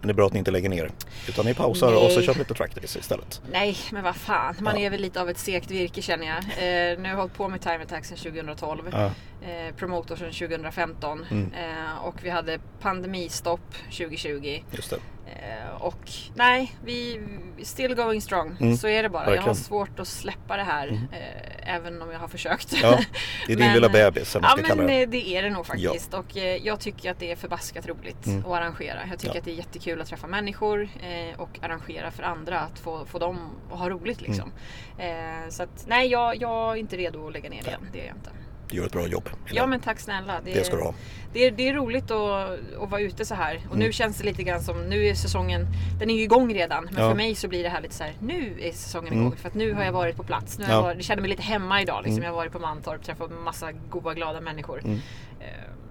Men 0.01 0.09
det 0.09 0.13
är 0.13 0.15
bra 0.15 0.27
att 0.27 0.33
ni 0.33 0.39
inte 0.39 0.51
lägger 0.51 0.69
ner. 0.69 0.91
Utan 1.29 1.45
ni 1.47 1.55
pausar 1.55 1.91
Nej. 1.91 2.05
och 2.07 2.11
så 2.13 2.23
kör 2.23 2.33
vi 2.33 2.39
lite 2.39 2.55
trackdays 2.55 2.97
istället. 2.97 3.43
Nej, 3.53 3.77
men 3.93 4.03
vad 4.05 4.17
fan. 4.17 4.55
Man 4.61 4.75
Ja. 4.81 4.87
är 4.87 4.91
väl 4.91 5.01
lite 5.01 5.21
av 5.21 5.31
ett 5.31 5.39
segt 5.39 5.71
virke 5.71 6.03
känner 6.03 6.27
jag. 6.27 6.37
Eh, 6.39 6.99
nu 6.99 7.03
har 7.03 7.09
jag 7.11 7.17
hållit 7.17 7.35
på 7.35 7.49
med 7.49 7.61
Time 7.61 7.83
Attack 7.83 8.05
sedan 8.05 8.17
2012. 8.19 8.89
Ja. 8.93 9.11
Eh, 9.45 9.75
promotor 9.77 10.17
sedan 10.17 10.33
2015. 10.33 11.27
Mm. 11.31 11.53
Eh, 11.53 12.05
och 12.05 12.15
vi 12.25 12.31
hade 12.31 12.59
pandemistopp 12.81 13.75
2020. 13.85 14.63
Just 14.71 14.91
det. 14.91 14.97
Eh, 15.27 15.83
och 15.83 16.11
nej, 16.35 16.73
vi 16.85 17.21
still 17.63 17.95
going 17.95 18.21
strong. 18.21 18.57
Mm. 18.61 18.77
Så 18.77 18.89
är 18.89 19.03
det 19.03 19.09
bara. 19.09 19.23
Jag 19.23 19.29
har 19.31 19.35
Verkligen. 19.37 19.55
svårt 19.57 19.99
att 20.01 20.09
släppa 20.09 20.57
det 20.57 20.63
här. 20.63 20.89
Mm. 20.89 21.03
Eh, 21.13 21.75
även 21.75 22.03
om 22.03 22.11
jag 22.11 22.19
har 22.19 22.29
försökt. 22.29 22.73
Ja, 22.83 23.01
det 23.47 23.53
är 23.53 23.57
din 23.57 23.59
Men, 23.59 23.75
lilla 23.75 23.89
bebis, 23.89 24.37
eller 24.37 24.49
vad 24.49 24.59
Ja, 24.71 24.75
men 24.75 24.87
det. 24.87 25.03
eh, 25.03 25.09
det 25.09 25.29
är 25.37 25.43
det 25.43 25.51
nog 25.51 25.67
faktiskt. 25.67 26.15
Och 26.15 26.37
eh, 26.37 26.57
jag 26.57 26.81
tycker 26.81 27.11
att 27.11 27.19
det 27.19 27.31
är 27.33 27.37
förbaskat 27.37 27.87
roligt 27.87 28.27
Mm. 28.27 28.39
att 28.47 28.53
arrangera. 28.53 28.99
Jag 29.11 29.19
tycker 29.19 29.35
Ja. 29.35 29.39
att 29.39 29.45
det 29.45 29.51
är 29.51 29.55
jättekul 29.57 30.01
att 30.01 30.07
träffa 30.09 30.27
människor 30.27 30.83
eh, 31.03 31.41
och 31.41 31.59
arrangera 31.63 32.11
för 32.11 32.23
andra. 32.23 32.61
Att 32.61 32.79
få, 32.79 33.07
få 33.07 33.19
dem 33.19 33.51
att 33.73 33.79
ha 33.79 33.91
roligt 33.91 34.21
liksom. 34.21 34.53
Mm. 34.99 35.43
Eh, 35.45 35.49
så 35.51 35.63
att 35.63 35.85
nej, 35.87 36.09
jag, 36.09 36.37
jag 36.43 36.73
är 36.73 36.77
inte 36.77 36.97
redo 36.97 37.27
att 37.27 37.33
lägga 37.33 37.51
ner 37.51 37.69
igen. 37.69 37.89
Det 37.93 38.01
är 38.01 38.07
jag 38.07 38.17
inte. 38.17 38.31
Du 38.70 38.77
gör 38.77 38.87
ett 38.87 38.92
bra 38.92 39.07
jobb. 39.07 39.29
Ja 39.53 39.66
men 39.66 39.81
tack 39.81 40.00
snälla. 40.00 40.40
Det 40.44 40.66
ska 40.66 40.77
du 40.77 40.83
ha. 40.83 40.94
Det 41.33 41.46
är, 41.46 41.50
det 41.50 41.68
är 41.68 41.74
roligt 41.74 42.11
att, 42.11 42.59
att 42.83 42.90
vara 42.90 43.00
ute 43.00 43.24
så 43.24 43.35
här. 43.35 43.61
Och 43.70 43.77
nu 43.77 43.85
Mm. 43.85 43.92
känns 43.92 44.18
det 44.18 44.24
lite 44.24 44.42
grann 44.42 44.62
som, 44.62 44.83
nu 44.88 45.07
är 45.07 45.14
säsongen, 45.14 45.66
den 45.98 46.11
är 46.11 46.14
ju 46.14 46.22
igång 46.22 46.55
redan. 46.55 46.85
Men 46.85 46.94
Ja. 47.03 47.09
för 47.09 47.16
mig 47.16 47.35
så 47.35 47.48
blir 47.48 47.62
det 47.62 47.68
här 47.68 47.81
lite 47.81 47.94
så 47.94 48.05
här, 48.05 48.12
nu 48.20 48.55
är 48.61 48.72
säsongen 48.72 49.12
Mm. 49.12 49.27
igång. 49.27 49.37
För 49.37 49.48
att 49.48 49.55
nu 49.55 49.72
har 49.74 49.85
jag 49.85 49.92
varit 49.92 50.16
på 50.16 50.22
plats. 50.22 50.59
Nu 50.59 50.64
har 50.64 50.70
Ja. 50.72 50.77
jag, 50.79 50.83
varit, 50.83 50.96
jag 50.96 51.05
känner 51.05 51.22
mig 51.22 51.31
lite 51.31 51.42
hemma 51.42 51.83
idag. 51.83 51.96
Liksom. 52.03 52.12
Mm. 52.12 52.24
Jag 52.24 52.31
har 52.31 52.37
varit 52.37 52.53
på 52.53 52.59
Mantorp, 52.59 53.03
träffat 53.03 53.31
massa 53.44 53.72
goa 53.72 54.14
glada 54.14 54.40
människor. 54.40 54.81
Eh, 54.85 54.94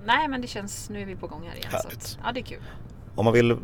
nej 0.05 0.27
men 0.27 0.41
det 0.41 0.47
känns, 0.47 0.89
nu 0.89 1.01
är 1.01 1.05
vi 1.05 1.15
på 1.15 1.27
gång 1.27 1.41
här 1.49 1.57
igen. 1.57 1.67
Så 1.71 1.77
Härligt. 1.77 1.97
att, 1.97 2.17
ja 2.25 2.31
det 2.31 2.39
är 2.39 2.43
kul. 2.43 2.61
Om 3.15 3.25
man 3.25 3.33
vill 3.33 3.57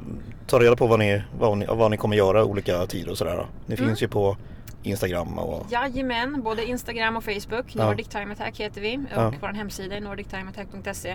ta 0.48 0.60
reda 0.60 0.76
på 0.76 0.88
vad 0.88 1.00
ni, 1.00 1.22
vad 1.40 1.58
ni, 1.58 1.66
vad 1.66 1.92
ni 1.92 1.98
kommer 1.98 2.16
göra 2.16 2.46
olika 2.46 2.86
tider 2.86 3.12
och 3.12 3.18
sådär. 3.18 3.46
Ni 3.66 3.76
Mm. 3.76 3.88
finns 3.88 4.02
ju 4.04 4.08
på 4.08 4.38
Instagram 4.84 5.40
och 5.40 5.66
Jajamän, 5.72 6.42
både 6.42 6.66
Instagram 6.66 7.18
och 7.18 7.24
Facebook. 7.24 7.66
Ja. 7.76 7.86
Nordic 7.86 8.08
Time 8.08 8.34
Attack 8.34 8.60
heter 8.60 8.82
vi. 8.82 9.00
Ja. 9.16 9.28
Och 9.28 9.34
vår 9.42 9.48
hemsida 9.48 9.96
är 9.96 10.02
nordictimeattack.se. 10.02 11.10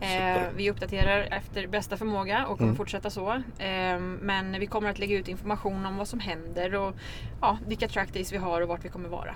Eh, 0.00 0.42
vi 0.56 0.70
uppdaterar 0.70 1.20
efter 1.30 1.66
bästa 1.66 1.96
förmåga 1.96 2.42
och 2.46 2.56
kommer 2.58 2.68
Mm. 2.68 2.76
fortsätta 2.76 3.10
så. 3.10 3.30
Eh, 3.58 3.98
men 4.20 4.60
vi 4.60 4.66
kommer 4.66 4.90
att 4.90 4.98
lägga 4.98 5.16
ut 5.18 5.28
information 5.28 5.86
om 5.86 5.96
vad 5.96 6.08
som 6.08 6.20
händer 6.20 6.74
och 6.74 6.94
ja, 7.40 7.58
vilka 7.66 7.88
trackdays 7.88 8.32
vi 8.32 8.36
har 8.36 8.60
och 8.60 8.68
vart 8.68 8.84
vi 8.84 8.88
kommer 8.88 9.08
vara. 9.08 9.34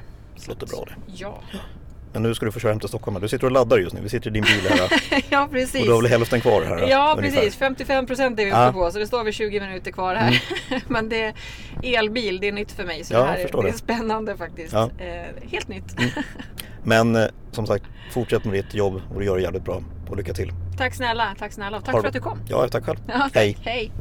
låter 0.48 0.66
bra 0.66 0.84
det. 0.86 0.94
Ja, 1.06 1.40
Men 2.14 2.22
nu 2.22 2.34
ska 2.34 2.46
du 2.46 2.52
få 2.52 2.60
köra 2.60 2.72
hem 2.72 2.80
till 2.80 2.88
Stockholm. 2.88 3.20
Du 3.20 3.28
sitter 3.28 3.44
och 3.46 3.52
laddar 3.52 3.78
just 3.78 3.94
nu. 3.94 4.00
Vi 4.00 4.08
sitter 4.08 4.30
i 4.30 4.32
din 4.32 4.42
bil 4.42 4.70
här. 4.70 5.22
ja 5.30 5.48
precis. 5.52 5.80
Och 5.80 5.86
du 5.86 5.92
har 5.92 6.02
väl 6.02 6.10
hälften 6.10 6.40
kvar 6.40 6.62
här? 6.62 6.88
Ja 6.88 7.14
ungefär. 7.18 7.40
precis, 7.40 7.56
55 7.56 8.06
procent 8.06 8.40
är 8.40 8.44
vi 8.44 8.50
uppe 8.50 8.72
på 8.72 8.90
så 8.90 8.98
det 8.98 9.06
står 9.06 9.24
vi 9.24 9.32
20 9.32 9.60
minuter 9.60 9.90
kvar 9.90 10.14
här. 10.14 10.42
Men 10.88 11.08
det 11.08 11.24
är 11.24 11.34
elbil, 11.82 12.40
det 12.40 12.48
är 12.48 12.52
nytt 12.52 12.72
för 12.72 12.84
mig 12.84 13.04
så 13.04 13.14
Ja, 13.14 13.18
det 13.18 13.24
här 13.26 13.38
är, 13.38 13.62
det 13.62 13.68
är 13.68 13.72
spännande 13.72 14.36
faktiskt. 14.36 14.72
Ja. 14.72 14.90
Eh, 14.98 15.50
helt 15.50 15.68
nytt. 15.68 15.96
Men 16.82 17.16
eh, 17.16 17.26
som 17.50 17.66
sagt, 17.66 17.84
fortsätt 18.10 18.44
med 18.44 18.54
ditt 18.54 18.74
jobb 18.74 19.02
och 19.14 19.20
du 19.20 19.26
gör 19.26 19.36
det 19.36 19.42
jävligt 19.42 19.64
bra. 19.64 19.82
Och 20.08 20.16
lycka 20.16 20.34
till. 20.34 20.52
Tack 20.78 20.94
snälla, 20.94 21.34
tack 21.38 21.52
snälla 21.52 21.80
tack 21.80 21.94
Ha 21.94 22.00
för 22.00 22.08
att 22.08 22.14
du 22.14 22.20
kom. 22.20 22.40
Ja, 22.48 22.68
tack 22.68 22.84
själv. 22.84 22.98
Ja, 23.06 23.18
tack. 23.18 23.34
Hej. 23.34 23.56
Hej. 23.62 23.92